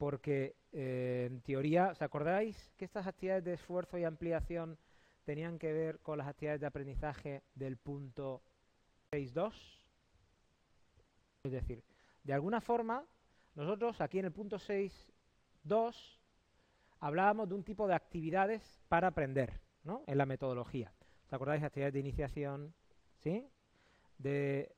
Porque 0.00 0.56
eh, 0.72 1.28
en 1.30 1.42
teoría, 1.42 1.90
¿os 1.90 2.00
acordáis 2.00 2.56
que 2.78 2.86
estas 2.86 3.06
actividades 3.06 3.44
de 3.44 3.52
esfuerzo 3.52 3.98
y 3.98 4.04
ampliación 4.04 4.78
tenían 5.24 5.58
que 5.58 5.74
ver 5.74 5.98
con 5.98 6.16
las 6.16 6.26
actividades 6.26 6.62
de 6.62 6.66
aprendizaje 6.66 7.42
del 7.54 7.76
punto 7.76 8.40
6.2? 9.12 9.52
Es 11.44 11.52
decir, 11.52 11.84
de 12.24 12.32
alguna 12.32 12.62
forma, 12.62 13.04
nosotros 13.54 14.00
aquí 14.00 14.18
en 14.18 14.24
el 14.24 14.32
punto 14.32 14.56
6.2 14.56 16.18
hablábamos 17.00 17.50
de 17.50 17.56
un 17.56 17.62
tipo 17.62 17.86
de 17.86 17.94
actividades 17.94 18.80
para 18.88 19.08
aprender, 19.08 19.60
¿no? 19.84 20.02
En 20.06 20.16
la 20.16 20.24
metodología. 20.24 20.94
¿Os 21.26 21.32
acordáis? 21.34 21.62
Actividades 21.62 21.92
de 21.92 22.00
iniciación, 22.00 22.74
¿sí? 23.18 23.46
De 24.16 24.74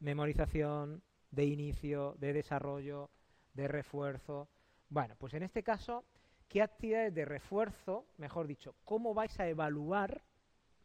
memorización, 0.00 1.04
de 1.30 1.44
inicio, 1.44 2.16
de 2.18 2.32
desarrollo, 2.32 3.08
de 3.56 3.66
refuerzo. 3.66 4.48
Bueno, 4.88 5.16
pues 5.18 5.34
en 5.34 5.42
este 5.42 5.62
caso, 5.62 6.04
¿qué 6.48 6.62
actividades 6.62 7.14
de 7.14 7.24
refuerzo, 7.24 8.06
mejor 8.18 8.46
dicho, 8.46 8.76
cómo 8.84 9.14
vais 9.14 9.38
a 9.40 9.48
evaluar 9.48 10.22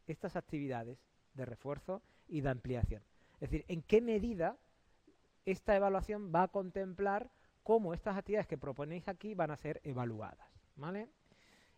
estas 0.07 0.35
actividades 0.35 0.97
de 1.33 1.45
refuerzo 1.45 2.01
y 2.27 2.41
de 2.41 2.49
ampliación? 2.49 3.03
Es 3.39 3.51
decir, 3.51 3.65
¿en 3.67 3.83
qué 3.83 4.01
medida 4.01 4.57
esta 5.45 5.75
evaluación 5.75 6.31
va 6.33 6.43
a 6.43 6.47
contemplar 6.47 7.29
cómo 7.63 7.93
estas 7.93 8.17
actividades 8.17 8.47
que 8.47 8.57
proponéis 8.57 9.07
aquí 9.07 9.35
van 9.35 9.51
a 9.51 9.57
ser 9.57 9.81
evaluadas? 9.83 10.49
¿Vale? 10.75 11.09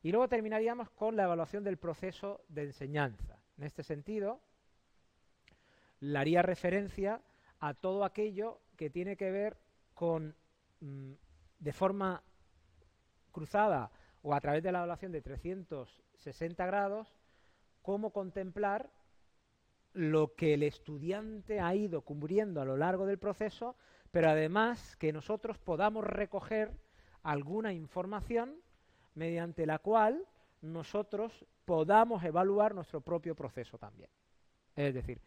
Y 0.03 0.11
luego 0.11 0.27
terminaríamos 0.29 0.89
con 0.91 1.15
la 1.15 1.23
evaluación 1.23 1.63
del 1.63 1.77
proceso 1.77 2.43
de 2.49 2.63
enseñanza. 2.63 3.39
En 3.57 3.63
este 3.63 3.83
sentido, 3.83 4.41
le 6.01 6.19
haría 6.19 6.41
referencia 6.41 7.21
a 7.59 7.73
todo 7.73 8.03
aquello 8.03 8.59
que 8.75 8.89
tiene 8.89 9.15
que 9.15 9.31
ver 9.31 9.57
con, 9.93 10.35
mm, 10.83 11.13
de 11.59 11.73
forma 11.73 12.23
cruzada 13.31 13.91
o 14.21 14.33
a 14.33 14.41
través 14.41 14.63
de 14.63 14.71
la 14.71 14.79
evaluación 14.79 15.11
de 15.11 15.21
360 15.21 16.65
grados, 16.65 17.07
cómo 17.81 18.11
contemplar 18.11 18.91
lo 19.93 20.35
que 20.35 20.53
el 20.55 20.63
estudiante 20.63 21.59
ha 21.59 21.75
ido 21.75 22.01
cubriendo 22.01 22.61
a 22.61 22.65
lo 22.65 22.77
largo 22.77 23.05
del 23.05 23.19
proceso, 23.19 23.75
pero 24.11 24.29
además 24.29 24.95
que 24.97 25.13
nosotros 25.13 25.57
podamos 25.57 26.03
recoger 26.03 26.71
alguna 27.21 27.73
información 27.73 28.55
mediante 29.15 29.65
la 29.65 29.79
cual 29.79 30.25
nosotros 30.61 31.45
podamos 31.65 32.23
evaluar 32.23 32.73
nuestro 32.73 33.01
propio 33.01 33.35
proceso 33.35 33.77
también. 33.77 34.09
Es 34.75 34.93
decir, 34.93 35.21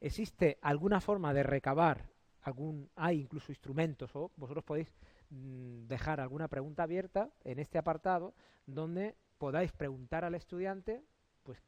existe 0.00 0.58
alguna 0.62 1.00
forma 1.00 1.32
de 1.32 1.42
recabar 1.42 2.10
algún 2.48 2.90
hay 2.96 3.20
incluso 3.20 3.52
instrumentos 3.52 4.14
o 4.14 4.30
vosotros 4.36 4.64
podéis 4.64 4.92
mm, 5.30 5.86
dejar 5.86 6.20
alguna 6.20 6.48
pregunta 6.48 6.82
abierta 6.82 7.30
en 7.44 7.58
este 7.58 7.78
apartado 7.78 8.34
donde 8.66 9.14
podáis 9.38 9.72
preguntar 9.72 10.24
al 10.24 10.34
estudiante 10.34 11.04
pues 11.42 11.58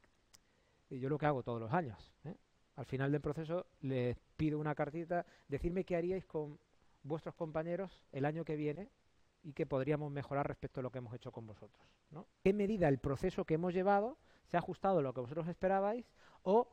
yo 0.90 1.08
lo 1.08 1.18
que 1.18 1.26
hago 1.26 1.42
todos 1.42 1.60
los 1.60 1.72
años 1.72 2.12
¿eh? 2.24 2.36
al 2.76 2.84
final 2.84 3.12
del 3.12 3.20
proceso 3.20 3.66
les 3.80 4.18
pido 4.36 4.58
una 4.58 4.74
cartita 4.74 5.24
decirme 5.48 5.84
qué 5.84 5.96
haríais 5.96 6.26
con 6.26 6.58
vuestros 7.02 7.34
compañeros 7.34 8.04
el 8.12 8.24
año 8.24 8.44
que 8.44 8.56
viene 8.56 8.90
y 9.42 9.52
que 9.52 9.66
podríamos 9.66 10.10
mejorar 10.10 10.46
respecto 10.46 10.80
a 10.80 10.82
lo 10.82 10.90
que 10.90 10.98
hemos 10.98 11.14
hecho 11.14 11.32
con 11.32 11.46
vosotros. 11.46 11.82
¿Qué 12.42 12.52
medida 12.52 12.88
el 12.88 12.98
proceso 12.98 13.44
que 13.44 13.54
hemos 13.54 13.72
llevado 13.72 14.18
se 14.46 14.56
ha 14.56 14.60
ajustado 14.60 14.98
a 14.98 15.02
lo 15.02 15.14
que 15.14 15.20
vosotros 15.20 15.48
esperabais 15.48 16.04
o 16.42 16.68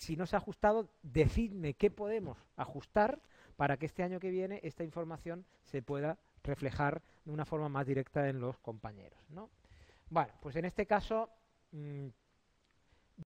si 0.00 0.16
no 0.16 0.26
se 0.26 0.34
ha 0.34 0.38
ajustado, 0.38 0.88
decidme 1.02 1.74
qué 1.74 1.90
podemos 1.90 2.38
ajustar 2.56 3.20
para 3.56 3.76
que 3.76 3.84
este 3.84 4.02
año 4.02 4.18
que 4.18 4.30
viene 4.30 4.58
esta 4.62 4.82
información 4.82 5.44
se 5.64 5.82
pueda 5.82 6.18
reflejar 6.42 7.02
de 7.26 7.32
una 7.32 7.44
forma 7.44 7.68
más 7.68 7.86
directa 7.86 8.30
en 8.30 8.40
los 8.40 8.58
compañeros. 8.60 9.20
¿no? 9.28 9.50
Bueno, 10.08 10.32
pues 10.40 10.56
en 10.56 10.64
este 10.64 10.86
caso 10.86 11.28
mm, 11.72 12.06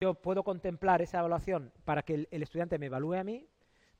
yo 0.00 0.14
puedo 0.14 0.42
contemplar 0.42 1.00
esa 1.00 1.20
evaluación 1.20 1.72
para 1.84 2.02
que 2.02 2.26
el, 2.28 2.42
estudiante 2.42 2.80
me 2.80 2.86
evalúe 2.86 3.14
a 3.14 3.24
mí, 3.24 3.46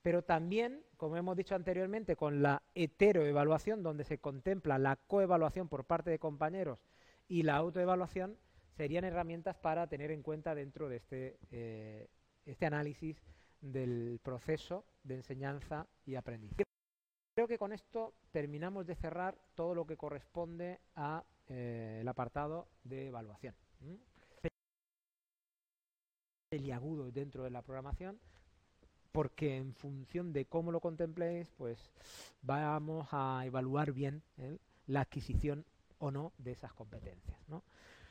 pero 0.03 0.23
también, 0.23 0.85
como 0.97 1.17
hemos 1.17 1.37
dicho 1.37 1.55
anteriormente, 1.55 2.17
con 2.17 2.43
la 2.43 2.61
heteroevaluación, 2.75 3.85
donde 3.85 4.03
se 4.03 4.19
contempla 4.19 4.79
la 4.79 4.97
coevaluación 4.97 5.69
por 5.69 5.85
parte 5.85 6.11
de 6.11 6.19
compañeros 6.19 6.81
y 7.29 7.45
la 7.45 7.55
autoevaluación, 7.55 8.37
serían 8.77 9.05
herramientas 9.05 9.55
para 9.55 9.87
tener 9.87 10.11
en 10.11 10.25
cuenta 10.25 10.57
dentro 10.57 10.89
de 10.89 10.97
este, 10.97 11.39
eh, 11.53 12.09
este 12.47 12.67
análisis 12.67 13.17
del 13.61 14.21
proceso 14.23 14.85
de 15.03 15.17
enseñanza 15.17 15.87
y 16.05 16.15
aprendizaje. 16.15 16.65
Creo 17.35 17.49
que 17.49 17.59
con 17.59 17.73
esto 17.73 18.15
terminamos 18.31 18.87
de 18.87 18.95
cerrar 18.95 19.37
todo 19.55 19.75
lo 19.75 19.87
que 19.87 19.97
corresponde 19.97 20.81
al 20.95 21.25
eh, 21.49 22.05
apartado 22.07 22.69
de 22.85 23.09
evaluación 23.09 23.55
agudo 26.73 27.11
dentro 27.11 27.45
de 27.45 27.51
la 27.51 27.63
programación 27.63 28.19
porque 29.13 29.57
en 29.57 29.75
función 29.75 30.33
de 30.33 30.47
cómo 30.47 30.73
lo 30.73 30.81
contempléis, 30.81 31.49
pues 31.57 31.93
vamos 32.43 33.07
a 33.13 33.43
evaluar 33.47 33.93
bien 33.93 34.23
¿eh? 34.39 34.59
la 34.89 35.03
adquisición 35.03 35.65
o 35.99 36.11
no 36.11 36.33
de 36.39 36.51
esas 36.51 36.73
competencias. 36.73 37.39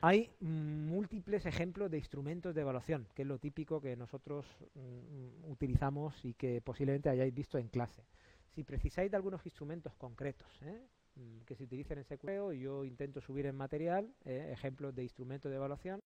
Hay 0.06 0.30
múltiples 0.42 1.46
ejemplos 1.46 1.90
de 1.90 1.98
instrumentos 1.98 2.54
de 2.54 2.60
evaluación, 2.60 3.08
que 3.16 3.22
es 3.22 3.28
lo 3.28 3.40
típico 3.40 3.80
que 3.80 3.96
nosotros 3.96 4.46
mm, 4.76 5.50
utilizamos 5.50 6.14
y 6.26 6.34
que 6.34 6.60
posiblemente 6.60 7.08
hayáis 7.08 7.34
visto 7.34 7.58
en 7.58 7.70
clase. 7.70 8.04
Si 8.50 8.66
precisáis 8.66 9.10
de 9.10 9.16
algunos 9.16 9.46
instrumentos 9.46 9.96
concretos 9.96 10.62
¿eh? 10.64 10.86
mm, 11.16 11.46
que 11.46 11.56
se 11.56 11.64
utilicen 11.64 12.00
en 12.00 12.04
secureo, 12.04 12.52
yo 12.52 12.84
intento 12.84 13.22
subir 13.22 13.46
en 13.46 13.56
material 13.56 14.14
¿eh? 14.26 14.50
ejemplos 14.52 14.94
de 14.94 15.04
instrumentos 15.04 15.50
de 15.50 15.56
evaluación 15.56 16.02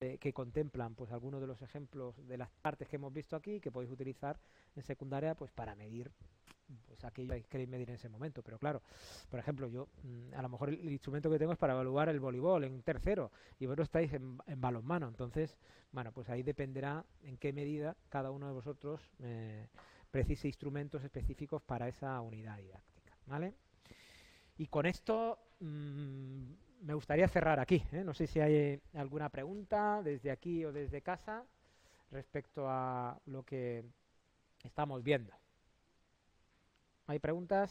eh, 0.00 0.16
que 0.16 0.32
contemplan 0.32 0.94
pues 0.94 1.12
algunos 1.12 1.42
de 1.42 1.46
los 1.46 1.60
ejemplos 1.60 2.26
de 2.26 2.38
las 2.38 2.48
partes 2.62 2.88
que 2.88 2.96
hemos 2.96 3.12
visto 3.12 3.36
aquí 3.36 3.60
que 3.60 3.70
podéis 3.70 3.92
utilizar 3.92 4.40
en 4.74 4.82
secundaria 4.84 5.34
pues 5.34 5.52
para 5.52 5.74
medir 5.74 6.10
pues 6.86 7.04
aquello 7.04 7.34
que 7.34 7.42
queréis 7.44 7.68
medir 7.68 7.88
en 7.90 7.96
ese 7.96 8.08
momento 8.08 8.42
pero 8.42 8.58
claro 8.58 8.82
por 9.28 9.38
ejemplo 9.38 9.68
yo 9.68 9.88
mm, 10.02 10.34
a 10.34 10.42
lo 10.42 10.48
mejor 10.48 10.70
el, 10.70 10.90
instrumento 10.90 11.30
que 11.30 11.38
tengo 11.38 11.52
es 11.52 11.58
para 11.58 11.74
evaluar 11.74 12.08
el 12.08 12.20
voleibol 12.20 12.64
en 12.64 12.82
tercero 12.82 13.30
y 13.58 13.66
vosotros 13.66 13.86
estáis 13.86 14.12
en, 14.12 14.38
balonmano 14.56 15.08
entonces 15.08 15.56
bueno 15.92 16.12
pues 16.12 16.28
ahí 16.30 16.42
dependerá 16.42 17.04
en 17.22 17.36
qué 17.36 17.52
medida 17.52 17.96
cada 18.08 18.30
uno 18.30 18.46
de 18.46 18.52
vosotros 18.52 19.00
eh, 19.20 19.68
precise 20.10 20.48
instrumentos 20.48 21.02
específicos 21.04 21.62
para 21.62 21.88
esa 21.88 22.20
unidad 22.20 22.58
didáctica 22.58 23.16
vale 23.26 23.54
y 24.56 24.66
con 24.66 24.86
esto 24.86 25.38
mmm, 25.60 26.52
me 26.84 26.94
gustaría 26.94 27.26
cerrar 27.28 27.60
aquí. 27.60 27.82
¿eh? 27.92 28.04
No 28.04 28.14
sé 28.14 28.26
si 28.26 28.40
hay 28.40 28.80
alguna 28.94 29.28
pregunta 29.30 30.02
desde 30.02 30.30
aquí 30.30 30.64
o 30.64 30.72
desde 30.72 31.02
casa 31.02 31.44
respecto 32.10 32.68
a 32.68 33.18
lo 33.26 33.42
que 33.42 33.84
estamos 34.62 35.02
viendo. 35.02 35.32
¿Hay 37.06 37.18
preguntas? 37.18 37.70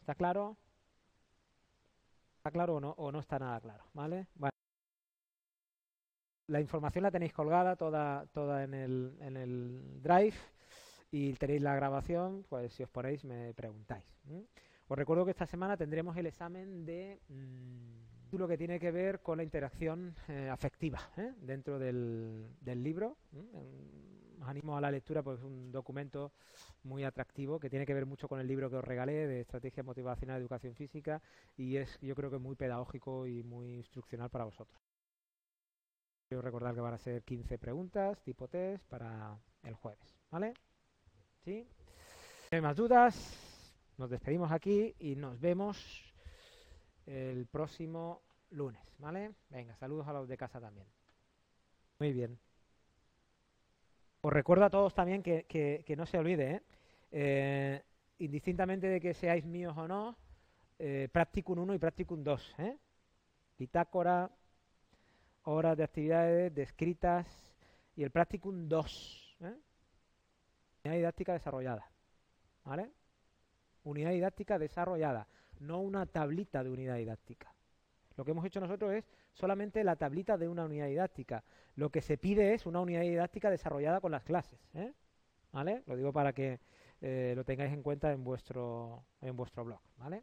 ¿Está 0.00 0.14
claro? 0.14 0.56
¿Está 2.36 2.50
claro 2.50 2.76
o 2.76 2.80
no, 2.80 2.90
o 2.90 3.12
no 3.12 3.20
está 3.20 3.38
nada 3.38 3.60
claro? 3.60 3.84
¿Vale? 3.94 4.26
La 6.46 6.60
información 6.60 7.04
la 7.04 7.10
tenéis 7.10 7.32
colgada 7.32 7.76
toda, 7.76 8.26
toda 8.32 8.64
en, 8.64 8.74
el, 8.74 9.16
en 9.20 9.36
el 9.36 10.02
Drive 10.02 10.34
y 11.10 11.32
tenéis 11.34 11.62
la 11.62 11.74
grabación, 11.74 12.44
pues 12.48 12.72
si 12.72 12.82
os 12.82 12.90
ponéis 12.90 13.24
me 13.24 13.54
preguntáis. 13.54 14.04
Os 14.88 14.98
recuerdo 14.98 15.24
que 15.24 15.30
esta 15.30 15.46
semana 15.46 15.76
tendremos 15.76 16.16
el 16.16 16.26
examen 16.26 16.84
de 16.84 17.20
mm, 17.28 18.36
lo 18.36 18.48
que 18.48 18.58
tiene 18.58 18.78
que 18.78 18.90
ver 18.90 19.20
con 19.20 19.38
la 19.38 19.42
interacción 19.42 20.14
eh, 20.28 20.48
afectiva 20.50 21.00
¿eh? 21.16 21.32
dentro 21.40 21.78
del, 21.78 22.56
libro. 22.64 23.16
Animo 24.42 24.76
a 24.76 24.80
la 24.80 24.90
lectura 24.90 25.22
porque 25.22 25.40
es 25.40 25.44
un 25.44 25.70
documento 25.70 26.32
muy 26.82 27.04
atractivo 27.04 27.60
que 27.60 27.68
tiene 27.68 27.86
que 27.86 27.94
ver 27.94 28.06
mucho 28.06 28.28
con 28.28 28.40
el 28.40 28.46
libro 28.46 28.70
que 28.70 28.76
os 28.76 28.84
regalé 28.84 29.26
de 29.26 29.40
Estrategia 29.40 29.82
Motivacional 29.82 30.36
de 30.36 30.42
Educación 30.42 30.74
Física 30.74 31.20
y 31.56 31.76
es 31.76 31.98
yo 32.00 32.14
creo 32.14 32.30
que 32.30 32.38
muy 32.38 32.56
pedagógico 32.56 33.26
y 33.26 33.42
muy 33.42 33.74
instruccional 33.74 34.30
para 34.30 34.44
vosotros. 34.44 34.80
Quiero 36.28 36.42
recordar 36.42 36.74
que 36.74 36.80
van 36.80 36.94
a 36.94 36.98
ser 36.98 37.22
15 37.22 37.58
preguntas 37.58 38.22
tipo 38.22 38.48
test 38.48 38.84
para 38.88 39.36
el 39.64 39.74
jueves. 39.74 40.16
¿Vale? 40.30 40.54
¿Sí? 41.44 41.66
¿No 42.50 42.56
hay 42.56 42.62
más 42.62 42.76
dudas? 42.76 43.50
Nos 43.98 44.10
despedimos 44.10 44.50
aquí 44.52 44.94
y 44.98 45.16
nos 45.16 45.38
vemos 45.40 46.14
el 47.06 47.46
próximo 47.46 48.22
lunes, 48.50 48.82
¿vale? 48.98 49.34
Venga, 49.48 49.76
saludos 49.76 50.06
a 50.08 50.12
los 50.12 50.28
de 50.28 50.36
casa 50.36 50.60
también. 50.60 50.86
Muy 51.98 52.12
bien. 52.12 52.38
Os 54.22 54.32
recuerdo 54.32 54.64
a 54.64 54.70
todos 54.70 54.94
también 54.94 55.22
que, 55.22 55.94
no 55.96 56.06
se 56.06 56.18
olvide, 56.18 56.50
¿eh? 56.52 56.62
¿eh? 57.12 57.82
indistintamente 58.18 58.86
de 58.86 59.00
que 59.00 59.14
seáis 59.14 59.44
míos 59.44 59.74
o 59.76 59.88
no, 59.88 60.16
eh, 60.78 61.08
Practicum 61.10 61.58
1 61.58 61.74
y 61.74 61.78
Practicum 61.78 62.22
2, 62.22 62.54
¿eh? 62.58 62.76
Bitácora, 63.58 64.30
horas 65.44 65.76
de 65.76 65.84
actividades 65.84 66.54
descritas 66.54 67.26
y 67.96 68.02
el 68.02 68.10
Practicum 68.10 68.68
2, 68.68 69.36
¿eh? 69.40 69.54
Unidad 70.84 70.96
didáctica 70.96 71.32
desarrollada, 71.32 71.90
¿vale? 72.64 72.90
unidad 73.84 74.10
didáctica 74.10 74.58
desarrollada, 74.58 75.26
no 75.60 75.80
una 75.80 76.06
tablita 76.06 76.62
de 76.62 76.70
unidad 76.70 76.96
didáctica. 76.96 77.52
Lo 78.20 78.24
que 78.26 78.32
hemos 78.32 78.44
hecho 78.44 78.60
nosotros 78.60 78.92
es 78.92 79.08
solamente 79.32 79.82
la 79.82 79.96
tablita 79.96 80.36
de 80.36 80.46
una 80.46 80.66
unidad 80.66 80.88
didáctica. 80.88 81.42
Lo 81.74 81.88
que 81.88 82.02
se 82.02 82.18
pide 82.18 82.52
es 82.52 82.66
una 82.66 82.78
unidad 82.78 83.00
didáctica 83.00 83.48
desarrollada 83.48 83.98
con 84.02 84.12
las 84.12 84.22
clases. 84.24 84.60
¿eh? 84.74 84.92
¿Vale? 85.52 85.82
Lo 85.86 85.96
digo 85.96 86.12
para 86.12 86.34
que 86.34 86.60
eh, 87.00 87.32
lo 87.34 87.46
tengáis 87.46 87.72
en 87.72 87.82
cuenta 87.82 88.12
en 88.12 88.22
vuestro, 88.22 89.06
en 89.22 89.34
vuestro 89.34 89.64
blog. 89.64 89.80
¿Vale? 89.96 90.22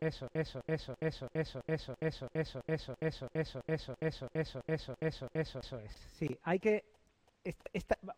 eso, 0.00 0.28
eso, 0.32 0.60
eso, 0.66 0.96
eso, 1.00 1.28
eso, 1.34 1.60
eso, 1.66 1.94
eso, 2.00 2.28
eso, 2.30 2.30
eso, 2.30 2.94
eso, 3.00 3.28
eso, 3.30 3.96
eso, 4.00 4.28
eso, 4.66 4.94
eso, 5.00 5.28
eso, 5.32 5.58
eso 5.60 5.78
es. 5.78 5.92
Sí, 6.12 6.38
hay 6.42 6.58
que 6.58 6.84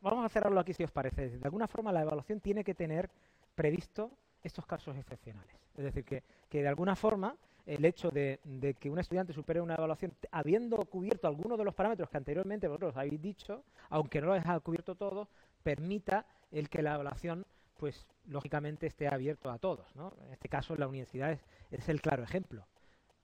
vamos 0.01 0.25
a 0.25 0.29
cerrarlo 0.29 0.61
aquí 0.61 0.75
si 0.75 0.85
os 0.85 0.91
parece. 0.91 1.31
De 1.31 1.45
alguna 1.45 1.67
forma 1.67 1.93
la 1.93 2.03
evaluación 2.03 2.41
tiene 2.41 2.65
que 2.65 2.75
tener 2.75 3.11
previsto 3.55 4.11
estos 4.43 4.67
casos 4.67 4.97
excepcionales. 4.97 5.57
Es 5.77 5.85
decir, 5.85 6.05
que, 6.05 6.23
que 6.49 6.63
de 6.63 6.69
alguna 6.69 6.97
forma 6.97 7.35
el 7.67 7.85
hecho 7.85 8.11
de, 8.11 8.41
de, 8.45 8.75
que 8.75 8.91
un 8.91 8.99
estudiante 8.99 9.33
supere 9.33 9.61
una 9.61 9.75
evaluación 9.75 10.13
habiendo 10.31 10.77
cubierto 10.85 11.27
algunos 11.27 11.57
de 11.57 11.65
los 11.65 11.75
parámetros 11.75 12.11
que 12.11 12.19
anteriormente 12.19 12.69
vosotros 12.69 12.97
habéis 12.97 13.21
dicho, 13.23 13.65
aunque 13.89 14.21
no 14.21 14.29
lo 14.29 14.33
hayáis 14.35 14.63
cubierto 14.63 14.95
todo, 14.95 15.29
permita 15.63 16.27
el 16.53 16.69
que 16.69 16.83
la 16.83 16.95
evaluación 16.95 17.47
pues 17.77 18.07
lógicamente 18.27 18.87
esté 18.87 19.09
abierto 19.09 19.51
a 19.51 19.59
todos. 19.59 19.95
¿no? 19.95 20.15
En 20.25 20.33
este 20.33 20.49
caso, 20.49 20.77
la 20.77 20.89
universidad 20.89 21.39
es, 21.71 21.89
el 21.89 22.01
claro 22.01 22.23
ejemplo. 22.23 22.67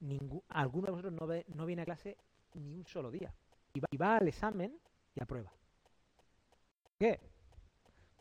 Ningún, 0.01 0.43
alguno 0.49 0.87
de 0.87 0.93
vosotros 0.93 1.13
no, 1.13 1.27
ve, 1.27 1.45
no 1.55 1.67
viene 1.67 1.83
a 1.83 1.85
clase 1.85 2.17
ni 2.55 2.75
un 2.75 2.87
solo 2.87 3.11
día. 3.11 3.33
Y 3.73 3.97
va, 3.97 4.17
al 4.17 4.29
examen 4.29 4.77
y 5.15 5.23
aprueba. 5.23 5.53
¿Por 6.83 6.93
qué? 6.99 7.21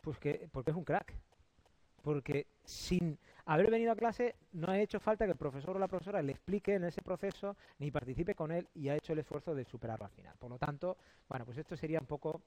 Pues 0.02 0.18
que, 0.18 0.48
porque 0.52 0.70
es 0.70 0.76
un 0.76 0.84
crack. 0.84 1.14
Porque 2.02 2.46
sin 2.64 3.18
haber 3.44 3.70
venido 3.70 3.92
a 3.92 3.96
clase 3.96 4.36
no 4.52 4.70
ha 4.70 4.78
hecho 4.78 5.00
falta 5.00 5.26
que 5.26 5.32
el 5.32 5.36
profesor 5.36 5.76
o 5.76 5.78
la 5.78 5.88
profesora 5.88 6.22
le 6.22 6.32
explique 6.32 6.74
en 6.74 6.84
ese 6.84 7.02
proceso 7.02 7.56
ni 7.78 7.90
participe 7.90 8.34
con 8.34 8.52
él 8.52 8.68
y 8.74 8.88
ha 8.88 8.96
hecho 8.96 9.12
el 9.12 9.18
esfuerzo 9.18 9.54
de 9.54 9.64
superarlo 9.64 10.06
al 10.06 10.12
final. 10.12 10.34
Por 10.38 10.50
lo 10.50 10.58
tanto, 10.58 10.96
bueno, 11.28 11.44
pues 11.44 11.58
esto 11.58 11.76
sería 11.76 12.00
un 12.00 12.06
poco 12.06 12.40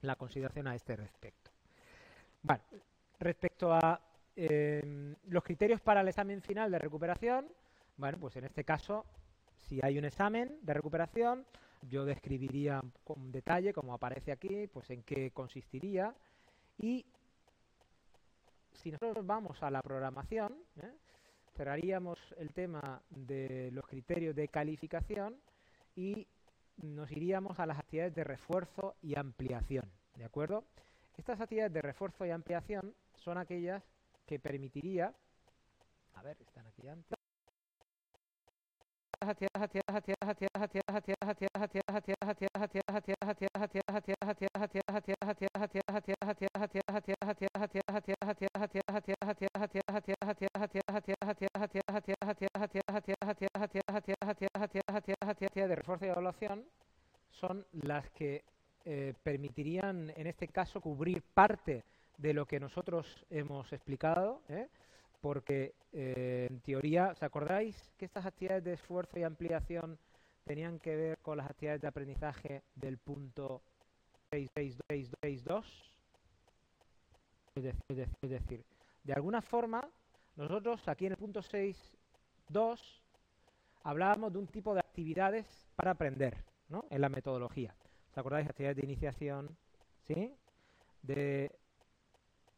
la 0.00 0.16
consideración 0.16 0.66
a 0.66 0.74
este 0.74 0.96
respecto. 0.96 1.50
Respecto 3.22 3.72
a 3.72 4.00
eh, 4.36 5.14
los 5.28 5.42
criterios 5.42 5.80
para 5.80 6.00
el 6.00 6.08
examen 6.08 6.42
final 6.42 6.70
de 6.70 6.78
recuperación, 6.78 7.46
bueno, 7.96 8.18
pues 8.18 8.36
en 8.36 8.44
este 8.44 8.64
caso, 8.64 9.04
si 9.68 9.80
hay 9.82 9.98
un 9.98 10.04
examen 10.04 10.58
de 10.62 10.74
recuperación, 10.74 11.44
yo 11.88 12.04
describiría 12.04 12.80
con 13.04 13.32
detalle, 13.32 13.72
como 13.72 13.94
aparece 13.94 14.32
aquí, 14.32 14.66
pues 14.68 14.90
en 14.90 15.02
qué 15.02 15.30
consistiría 15.32 16.14
y 16.78 17.04
si 18.72 18.90
nosotros 18.90 19.24
vamos 19.26 19.62
a 19.62 19.70
la 19.70 19.82
programación, 19.82 20.56
¿eh? 20.82 20.92
cerraríamos 21.56 22.18
el 22.38 22.52
tema 22.52 23.02
de 23.10 23.70
los 23.72 23.86
criterios 23.86 24.34
de 24.34 24.48
calificación 24.48 25.36
y 25.94 26.26
nos 26.78 27.10
iríamos 27.12 27.58
a 27.58 27.66
las 27.66 27.78
actividades 27.78 28.14
de 28.14 28.24
refuerzo 28.24 28.96
y 29.02 29.18
ampliación, 29.18 29.84
¿de 30.16 30.24
acuerdo? 30.24 30.64
Estas 31.16 31.40
actividades 31.40 31.72
de 31.72 31.82
refuerzo 31.82 32.24
y 32.24 32.30
ampliación 32.30 32.94
son 33.22 33.38
aquellas 33.38 33.82
que 34.26 34.38
permitiría, 34.38 35.14
a 36.14 36.22
ver, 36.22 36.36
están 36.40 36.66
aquí 36.66 36.88
antes, 36.88 37.16
de 55.68 55.76
refuerzo 55.76 56.06
y 56.06 56.08
evaluación 56.08 56.64
son 57.30 57.64
las 57.72 58.10
que 58.10 58.44
eh, 58.84 59.14
permitirían, 59.22 60.12
en 60.16 60.26
este 60.26 60.48
caso, 60.48 60.80
cubrir 60.80 61.22
parte 61.22 61.84
de 62.22 62.32
lo 62.32 62.46
que 62.46 62.60
nosotros 62.60 63.26
hemos 63.30 63.72
explicado, 63.72 64.42
¿eh? 64.48 64.68
porque 65.20 65.74
eh, 65.92 66.46
en 66.48 66.60
teoría, 66.60 67.08
¿os 67.10 67.22
acordáis 67.22 67.76
que 67.98 68.04
estas 68.04 68.24
actividades 68.24 68.62
de 68.62 68.74
esfuerzo 68.74 69.18
y 69.18 69.24
ampliación 69.24 69.98
tenían 70.44 70.78
que 70.78 70.94
ver 70.94 71.18
con 71.18 71.36
las 71.36 71.50
actividades 71.50 71.82
de 71.82 71.88
aprendizaje 71.88 72.62
del 72.76 72.98
punto 72.98 73.60
6.2? 74.30 75.64
Es 77.56 77.62
decir, 77.64 78.08
es 78.22 78.30
decir, 78.30 78.64
de 79.02 79.12
alguna 79.12 79.42
forma, 79.42 79.86
nosotros 80.36 80.80
aquí 80.86 81.06
en 81.06 81.12
el 81.12 81.18
punto 81.18 81.40
6.2 81.40 82.80
hablábamos 83.82 84.32
de 84.32 84.38
un 84.38 84.46
tipo 84.46 84.74
de 84.74 84.80
actividades 84.80 85.44
para 85.74 85.90
aprender 85.90 86.36
¿no? 86.68 86.84
en 86.88 87.00
la 87.00 87.08
metodología. 87.08 87.74
¿Os 88.12 88.18
acordáis? 88.18 88.48
Actividades 88.48 88.76
de 88.76 88.84
iniciación, 88.84 89.56
¿sí? 90.06 90.32
de 91.02 91.50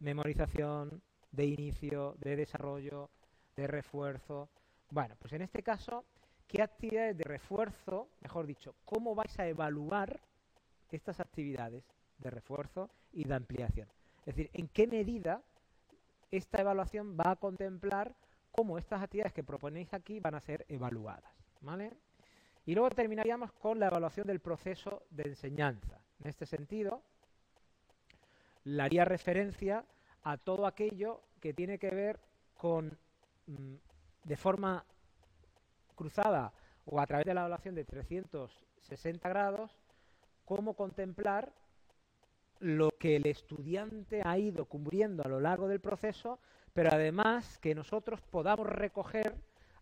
memorización, 0.01 1.03
de 1.35 1.47
inicio, 1.47 2.15
de 2.19 2.37
desarrollo, 2.37 3.11
de 3.57 3.67
refuerzo. 3.67 4.49
Bueno, 4.91 5.17
pues 5.19 5.33
en 5.33 5.43
este 5.43 5.63
caso, 5.63 6.05
¿qué 6.47 6.63
actividades 6.63 7.17
de 7.17 7.25
refuerzo, 7.25 8.09
mejor 8.21 8.47
dicho, 8.47 8.75
cómo 8.85 9.15
vais 9.15 9.39
a 9.39 9.47
evaluar 9.47 10.21
estas 10.91 11.19
actividades 11.21 11.85
de 12.19 12.31
refuerzo 12.31 12.91
y 13.13 13.25
de 13.25 13.35
ampliación? 13.35 13.89
Es 14.21 14.37
decir, 14.37 14.51
¿en 14.53 14.69
qué 14.69 14.87
medida 14.87 15.43
esta 16.31 16.61
evaluación 16.61 17.17
va 17.19 17.33
a 17.33 17.37
contemplar 17.37 18.15
cómo 18.53 18.79
estas 18.79 19.03
actividades 19.03 19.33
que 19.33 19.45
proponéis 19.45 19.93
aquí 19.93 20.21
van 20.21 20.35
a 20.35 20.41
ser 20.41 20.65
evaluadas? 20.69 21.35
¿Vale? 21.61 21.93
Y 22.67 22.75
luego 22.75 22.91
terminaríamos 22.91 23.53
con 23.53 23.79
la 23.79 23.89
evaluación 23.89 24.27
del 24.27 24.41
proceso 24.41 25.03
de 25.11 25.25
enseñanza. 25.25 26.01
En 26.21 26.29
este 26.29 26.47
sentido, 26.47 27.03
le 28.65 28.83
haría 28.83 29.05
referencia 29.05 29.85
a 30.23 30.37
todo 30.37 30.67
aquello 30.67 31.23
que 31.41 31.53
tiene 31.53 31.79
que 31.79 31.91
ver 31.91 32.19
con, 32.57 32.99
mm, 33.47 33.75
de 34.25 34.37
forma 34.37 34.85
cruzada 35.95 36.53
o 36.87 37.01
a 37.01 37.07
través 37.07 37.27
de 37.27 37.35
la 37.35 37.43
evaluación 37.43 37.75
de 37.75 37.85
360 37.85 39.29
grados, 39.29 39.71
cómo 40.45 40.75
contemplar 40.75 41.53
lo 42.61 42.91
que 42.99 43.17
el 43.17 43.27
estudiante 43.27 44.23
ha 44.25 44.39
ido 44.39 44.65
cubriendo 44.67 45.23
a 45.25 45.29
lo 45.29 45.41
largo 45.41 45.69
del 45.69 45.81
proceso, 45.81 46.39
pero 46.73 46.91
además 46.93 47.59
que 47.59 47.75
nosotros 47.75 48.21
podamos 48.23 48.67
recoger 48.67 49.35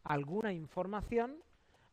alguna 0.04 0.52
información 0.52 1.36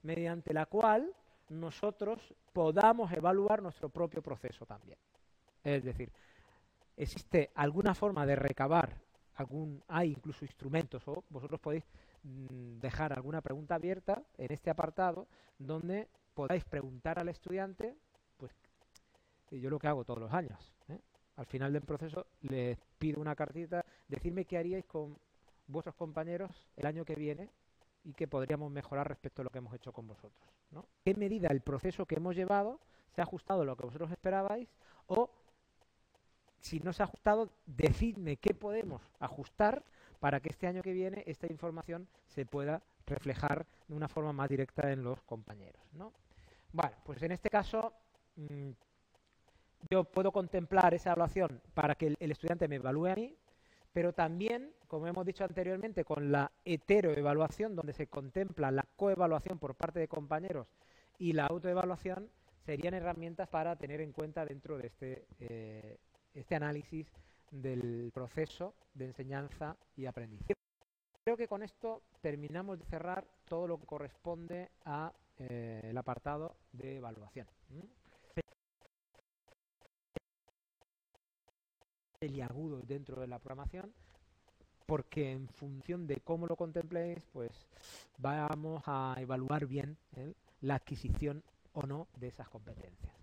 mediante 0.02 0.54
la 0.54 0.66
cual 0.66 1.14
nosotros 1.50 2.34
podamos 2.54 3.12
evaluar 3.12 3.62
nuestro 3.62 3.90
propio 3.90 4.22
proceso 4.22 4.66
también. 4.66 4.98
Es 5.64 5.84
decir, 5.84 6.12
existe 7.00 7.52
alguna 7.56 7.96
forma 7.96 8.26
de 8.26 8.36
recabar 8.36 8.98
algún 9.36 9.82
hay 9.88 10.12
incluso 10.12 10.44
instrumentos 10.44 11.08
o 11.08 11.24
vosotros 11.30 11.60
podéis 11.60 11.86
mm, 12.24 12.80
dejar 12.80 13.14
alguna 13.14 13.42
pregunta 13.42 13.76
abierta 13.76 14.22
en 14.38 14.52
este 14.52 14.70
apartado 14.70 15.28
donde 15.58 16.10
podáis 16.34 16.66
preguntar 16.66 17.18
al 17.20 17.30
estudiante 17.30 17.96
pues 18.36 18.52
yo 19.52 19.70
lo 19.70 19.80
que 19.80 19.88
hago 19.88 20.04
todos 20.04 20.20
los 20.20 20.34
años 20.34 20.74
¿eh? 20.90 21.00
al 21.38 21.46
final 21.46 21.72
del 21.72 21.84
proceso 21.84 22.28
les 22.42 22.78
pido 22.98 23.22
una 23.22 23.36
cartita 23.36 23.86
decirme 24.10 24.44
qué 24.44 24.58
haríais 24.58 24.86
con 24.86 25.18
vuestros 25.68 25.96
compañeros 25.96 26.52
el 26.76 26.86
año 26.86 27.06
que 27.06 27.16
viene 27.16 27.50
y 28.04 28.14
que 28.14 28.28
podríamos 28.28 28.72
mejorar 28.72 29.08
respecto 29.08 29.42
a 29.42 29.46
lo 29.46 29.52
que 29.52 29.60
hemos 29.60 29.74
hecho 29.74 29.94
con 29.94 30.06
vosotros 30.06 30.50
¿no? 30.72 30.86
qué 31.06 31.16
medida 31.16 31.48
el 31.48 31.62
proceso 31.62 32.06
que 32.06 32.16
hemos 32.16 32.36
llevado 32.36 32.82
se 33.16 33.22
ha 33.22 33.24
ajustado 33.24 33.62
a 33.62 33.66
lo 33.66 33.78
que 33.78 33.86
vosotros 33.86 34.12
esperabais 34.12 34.68
o 35.08 35.30
si 36.60 36.80
no 36.80 36.94
se 36.94 37.04
ha 37.04 37.06
ajustado, 37.06 37.50
decidme 37.66 38.38
qué 38.38 38.54
podemos 38.54 39.02
ajustar 39.20 39.84
para 40.20 40.40
que 40.40 40.50
este 40.50 40.68
año 40.68 40.82
que 40.82 40.94
viene 40.94 41.24
esta 41.26 41.48
información 41.48 42.08
se 42.28 42.46
pueda 42.46 42.82
reflejar 43.06 43.66
de 43.88 43.96
una 43.96 44.08
forma 44.08 44.34
más 44.34 44.50
directa 44.50 44.92
en 44.92 45.04
los 45.04 45.22
compañeros. 45.24 45.82
¿no? 45.94 46.14
Bueno, 46.72 46.96
pues 47.06 47.22
en 47.24 47.32
este 47.32 47.50
caso 47.50 47.94
mm, 48.36 48.70
yo 49.90 50.04
puedo 50.04 50.32
contemplar 50.32 50.94
esa 50.94 51.12
evaluación 51.12 51.62
para 51.74 51.96
que 51.96 52.16
el, 52.20 52.32
estudiante 52.32 52.68
me 52.68 52.76
evalúe 52.76 53.08
a 53.08 53.16
mí, 53.16 53.36
pero 53.94 54.14
también, 54.14 54.72
como 54.88 55.08
hemos 55.08 55.26
dicho 55.26 55.44
anteriormente, 55.44 56.04
con 56.04 56.32
la 56.32 56.52
heteroevaluación, 56.66 57.76
donde 57.76 57.94
se 57.94 58.08
contempla 58.08 58.72
la 58.72 58.86
coevaluación 58.96 59.58
por 59.58 59.76
parte 59.76 60.00
de 60.00 60.08
compañeros 60.08 60.68
y 61.18 61.34
la 61.34 61.48
autoevaluación, 61.48 62.30
serían 62.66 62.94
herramientas 62.94 63.48
para 63.48 63.76
tener 63.78 64.02
en 64.02 64.12
cuenta 64.12 64.46
dentro 64.46 64.78
de 64.78 64.88
este 64.88 65.26
eh, 65.40 65.98
este 66.34 66.56
análisis 66.56 67.08
del 67.52 68.12
proceso 68.14 68.76
de 68.94 69.06
enseñanza 69.06 69.76
y 69.96 70.06
aprendizaje. 70.06 70.54
Creo 71.24 71.38
que 71.38 71.48
con 71.48 71.64
esto 71.64 72.04
terminamos 72.22 72.80
de 72.80 72.86
cerrar 72.86 73.28
todo 73.46 73.68
lo 73.68 73.80
que 73.80 73.86
corresponde 73.86 74.72
a 74.86 75.14
eh, 75.38 75.82
el 75.84 75.98
apartado 75.98 76.56
de 76.72 76.98
evaluación. 76.98 77.48
El 82.20 82.42
agudo 82.42 82.82
dentro 82.82 83.22
de 83.22 83.28
la 83.28 83.40
programación, 83.40 83.94
porque 84.86 85.32
en 85.32 85.48
función 85.48 86.08
de 86.08 86.18
cómo 86.18 86.48
lo 86.48 86.58
contempléis, 86.58 87.24
pues 87.32 87.52
vamos 88.18 88.84
a 88.88 89.16
evaluar 89.20 89.66
bien 89.68 89.98
¿eh? 90.18 90.34
la 90.62 90.76
adquisición 90.76 91.44
o 91.74 91.84
no 91.84 92.08
de 92.18 92.28
esas 92.28 92.50
competencias. 92.50 93.14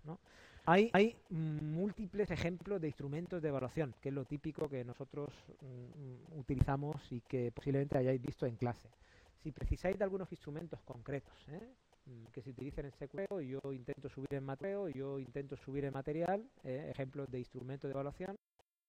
Hay, 0.69 1.15
múltiples 1.29 2.29
ejemplos 2.29 2.81
de 2.81 2.87
instrumentos 2.87 3.41
de 3.41 3.47
evaluación, 3.47 3.95
que 4.01 4.09
es 4.09 4.15
lo 4.15 4.25
típico 4.25 4.67
que 4.67 4.83
nosotros 4.83 5.29
mm, 5.61 6.37
utilizamos 6.37 7.09
y 7.09 7.21
que 7.21 7.53
posiblemente 7.53 7.97
hayáis 7.97 8.21
visto 8.21 8.45
en 8.45 8.57
clase. 8.57 8.89
Si 9.37 9.53
precisáis 9.53 9.97
de 9.97 10.03
algunos 10.03 10.29
instrumentos 10.29 10.81
concretos 10.81 11.33
¿eh? 11.47 11.73
mm, 12.05 12.25
que 12.33 12.41
se 12.41 12.49
utilicen 12.49 12.85
en 12.85 12.91
SQL, 12.91 13.39
yo 13.45 13.71
intento 13.71 14.09
subir 14.09 14.33
en 14.33 14.43
Mateo, 14.43 14.89
yo 14.89 15.19
intento 15.19 15.55
subir 15.55 15.85
en 15.85 15.93
material, 15.93 16.45
¿eh? 16.65 16.89
ejemplos 16.91 17.31
de 17.31 17.39
instrumentos 17.39 17.87
de 17.87 17.93
evaluación 17.93 18.35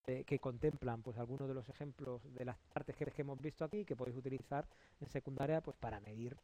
eh, 0.07 0.25
que 0.25 0.37
contemplan 0.37 1.01
pues 1.01 1.17
algunos 1.17 1.47
de 1.47 1.53
los 1.53 1.69
ejemplos 1.69 2.21
de 2.33 2.43
las 2.43 2.57
partes 2.73 2.93
que, 2.97 3.05
que 3.05 3.21
hemos 3.21 3.39
visto 3.39 3.63
aquí 3.63 3.85
que 3.85 3.95
podéis 3.95 4.17
utilizar 4.17 4.67
en 4.99 5.07
secundaria 5.07 5.61
pues 5.61 5.77
para 5.77 6.01
medir 6.01 6.35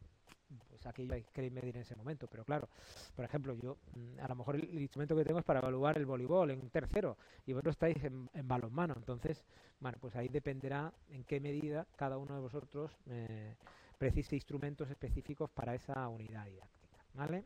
pues 0.70 0.86
aquello 0.86 1.16
que 1.16 1.24
queréis 1.34 1.54
medir 1.54 1.76
en 1.76 1.82
ese 1.82 1.96
momento. 1.96 2.28
Pero 2.28 2.44
claro, 2.44 2.70
por 3.16 3.26
ejemplo, 3.26 3.54
yo 3.56 3.78
mm, 3.96 4.20
a 4.20 4.28
lo 4.28 4.36
mejor 4.36 4.56
el, 4.56 4.82
instrumento 4.82 5.16
que 5.16 5.24
tengo 5.24 5.40
es 5.40 5.46
para 5.46 5.60
evaluar 5.60 5.98
el 5.98 6.06
voleibol 6.06 6.52
en 6.52 6.70
tercero 6.70 7.18
y 7.46 7.54
vosotros 7.54 7.74
estáis 7.76 8.04
en, 8.04 8.30
balonmano. 8.48 8.94
Entonces, 8.98 9.44
bueno, 9.80 9.98
pues 10.00 10.16
ahí 10.16 10.28
dependerá 10.28 10.94
en 11.10 11.24
qué 11.24 11.40
medida 11.40 11.86
cada 11.96 12.18
uno 12.18 12.36
de 12.36 12.42
vosotros 12.42 12.92
eh, 13.08 13.56
precise 13.98 14.36
instrumentos 14.36 14.90
específicos 14.90 15.50
para 15.50 15.76
esa 15.76 16.08
unidad 16.08 16.46
didáctica. 16.46 17.00
¿Vale? 17.14 17.46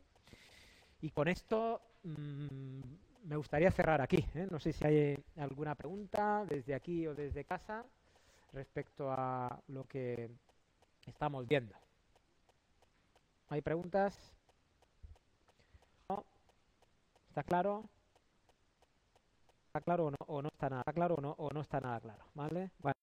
Y 1.00 1.10
con 1.10 1.28
esto 1.28 1.80
mm, 2.02 2.80
me 3.24 3.36
gustaría 3.36 3.70
cerrar 3.70 4.00
aquí. 4.00 4.24
¿eh? 4.34 4.46
No 4.50 4.58
sé 4.58 4.72
si 4.72 4.86
hay 4.86 5.24
alguna 5.36 5.74
pregunta 5.74 6.44
desde 6.48 6.74
aquí 6.74 7.06
o 7.06 7.14
desde 7.14 7.44
casa 7.44 7.84
respecto 8.52 9.10
a 9.10 9.60
lo 9.68 9.84
que 9.84 10.30
estamos 11.06 11.46
viendo. 11.46 11.74
¿Hay 13.50 13.62
preguntas? 13.62 14.16
¿Está 17.28 17.42
claro? 17.42 17.84
¿Está 19.66 19.80
claro 19.80 20.06
o 20.06 20.10
no, 20.10 20.16
o 20.26 20.40
no 20.40 20.48
está 20.48 20.68
nada 20.68 20.92
claro 20.94 21.16
o 21.16 21.20
no, 21.20 21.32
o 21.32 21.50
no 21.50 21.60
está 21.60 21.80
nada 21.80 22.00
claro? 22.00 22.24
¿Vale? 22.34 22.70
Bueno. 22.78 22.94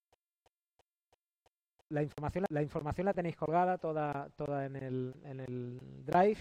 La 1.89 2.01
información, 2.01 2.45
la 2.49 2.61
información 2.61 3.05
la 3.05 3.13
tenéis 3.13 3.35
colgada 3.35 3.77
toda, 3.77 4.29
toda 4.37 4.65
en, 4.65 4.77
el, 4.77 5.15
en 5.23 5.39
el 5.41 5.79
Drive 6.05 6.39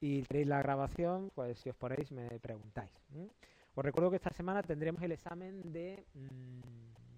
y 0.00 0.22
tenéis 0.22 0.48
la 0.48 0.62
grabación, 0.62 1.30
pues 1.32 1.58
si 1.60 1.70
os 1.70 1.76
ponéis 1.76 2.10
me 2.10 2.28
preguntáis. 2.40 2.90
Os 3.74 3.84
recuerdo 3.84 4.10
que 4.10 4.16
esta 4.16 4.30
semana 4.30 4.62
tendremos 4.62 5.02
el 5.02 5.12
examen 5.12 5.72
de 5.72 6.04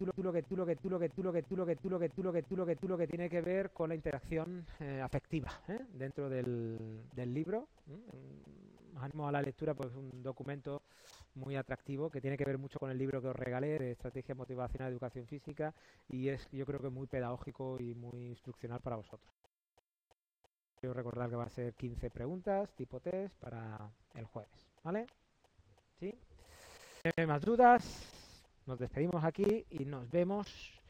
tú 0.07 0.23
lo, 0.23 0.33
que 0.33 0.43
tú 0.43 0.57
lo 0.57 0.67
que 0.67 0.77
tú 0.77 0.89
lo 0.89 0.99
que 0.99 1.09
tú 1.09 1.23
lo 1.23 1.33
que 1.33 1.43
tú 1.43 1.57
lo 1.57 1.67
que 1.67 1.77
tú 1.77 1.91
lo 1.91 2.01
que 2.01 2.09
tú 2.09 2.23
lo 2.23 2.33
que 2.33 2.43
tú 2.43 2.57
lo 2.57 2.67
que 2.67 2.77
tú 2.77 2.89
lo 2.89 2.99
que 2.99 3.07
tiene 3.07 3.31
que 3.31 3.41
ver 3.41 3.71
con 3.71 3.89
la 3.89 3.95
interacción 3.95 4.67
afectiva 5.03 5.51
dentro 5.93 6.29
del, 6.29 7.03
del 7.15 7.33
libro. 7.33 7.69
Ánimo 9.01 9.27
a 9.27 9.33
la 9.33 9.43
lectura, 9.43 9.75
pues 9.75 9.91
es 9.91 9.97
un 9.97 10.23
documento 10.23 10.83
muy 11.35 11.57
atractivo 11.57 12.11
que 12.11 12.21
tiene 12.21 12.37
que 12.37 12.45
ver 12.45 12.59
mucho 12.59 12.79
con 12.79 12.91
el 12.91 12.99
libro 12.99 13.21
que 13.21 13.29
os 13.29 13.37
regalé 13.37 13.79
de 13.79 13.93
Estrategia 13.93 14.35
Motivacional 14.35 14.91
de 14.91 14.95
Educación 14.95 15.27
Física 15.27 15.75
y 16.09 16.29
es 16.29 16.49
yo 16.53 16.67
creo 16.67 16.81
que 16.81 16.91
muy 16.91 17.07
pedagógico 17.07 17.79
y 17.81 17.95
muy 17.95 18.27
instruccional 18.27 18.81
para 18.81 18.97
vosotros. 18.97 19.33
Quiero 20.79 20.95
recordar 20.95 21.31
que 21.31 21.37
va 21.37 21.45
a 21.45 21.49
ser 21.49 21.75
15 21.75 22.11
preguntas 22.11 22.75
tipo 22.75 23.01
test 23.01 23.35
para 23.39 23.91
el 24.15 24.25
jueves, 24.27 24.67
¿vale? 24.83 25.07
¿Sí? 25.99 26.15
Más 27.27 27.43
dudas, 27.43 28.22
nos 28.67 28.79
despedimos 28.79 29.25
aquí 29.25 29.67
y 29.71 29.85
nos 29.85 30.11
vemos 30.11 30.81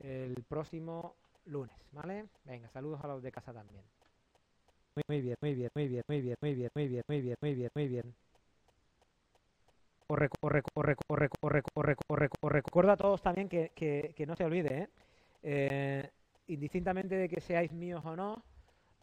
el 0.00 0.34
próximo 0.48 1.14
lunes, 1.46 1.76
¿vale? 1.92 2.26
Venga, 2.44 2.68
saludos 2.70 3.02
a 3.02 3.08
los 3.08 3.22
de 3.22 3.32
casa 3.32 3.52
también. 3.52 3.82
Muy, 5.08 5.20
bien, 5.20 5.36
muy 5.40 5.54
bien, 5.54 5.70
muy 5.74 5.88
bien, 5.88 6.02
muy 6.08 6.20
bien, 6.20 6.36
muy 6.40 6.54
bien, 6.54 6.70
muy 6.74 6.88
bien, 6.88 7.02
muy 7.06 7.20
bien, 7.20 7.36
muy 7.40 7.54
bien, 7.54 7.70
muy 7.74 7.88
bien. 7.88 8.14
Os, 10.08 10.18
recuerdo 12.52 12.92
a 12.92 12.96
todos 12.96 13.20
también 13.22 13.48
que, 13.48 13.72
que, 13.74 14.26
no 14.26 14.36
se 14.36 14.44
olvide, 14.44 14.82
¿eh? 14.82 14.88
¿eh? 15.42 16.10
indistintamente 16.46 17.16
de 17.16 17.28
que 17.28 17.40
seáis 17.40 17.72
míos 17.72 18.02
o 18.04 18.14
no, 18.14 18.42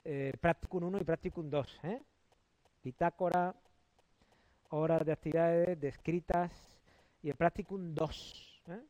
eh, 0.06 0.34
Practicum 0.40 0.84
1 0.86 0.98
y 1.00 1.04
Practicum 1.04 1.50
2. 1.50 1.80
¿eh? 1.84 2.02
Bitácora, 2.84 3.54
horas 4.70 5.06
de 5.06 5.12
actividades 5.12 5.80
descritas 5.80 6.73
y 7.24 7.30
el 7.30 7.36
Practicum 7.36 7.96
2. 7.96 8.64
¿eh? 8.68 8.82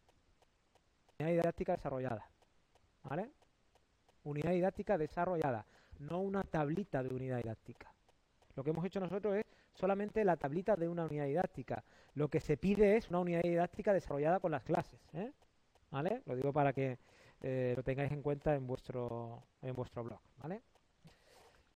Unidad 1.19 1.32
didáctica 1.32 1.74
desarrollada. 1.74 2.30
¿Vale? 3.04 3.30
Unidad 4.24 4.52
didáctica 4.52 4.98
desarrollada, 4.98 5.65
no 6.00 6.19
una 6.19 6.43
tablita 6.43 7.04
de 7.04 7.13
unidad 7.13 7.38
didáctica. 7.38 7.93
Lo 8.56 8.63
que 8.63 8.72
hemos 8.72 8.86
hecho 8.86 9.00
nosotros 9.00 9.36
es 9.36 9.46
solamente 9.74 10.24
la 10.24 10.38
tablita 10.38 10.76
de 10.76 10.88
una 10.88 11.06
unidad 11.06 11.26
didáctica. 11.26 11.84
Lo 12.15 12.28
que 12.30 12.39
se 12.39 12.58
pide 12.58 12.98
es 12.98 13.10
una 13.10 13.19
unidad 13.19 13.41
didáctica 13.41 13.93
desarrollada 13.93 14.39
con 14.39 14.52
las 14.52 14.63
clases. 14.63 15.00
¿eh? 15.13 15.32
¿Vale? 15.91 16.24
Lo 16.26 16.36
digo 16.36 16.52
para 16.52 16.74
que 16.74 16.98
eh, 17.41 17.74
lo 17.76 17.84
tengáis 17.84 18.12
en 18.12 18.22
cuenta 18.22 18.56
en 18.56 18.65
vuestro, 18.65 19.43
en 19.62 19.76
vuestro 19.76 20.04
blog. 20.04 20.19
¿Vale? 20.38 20.62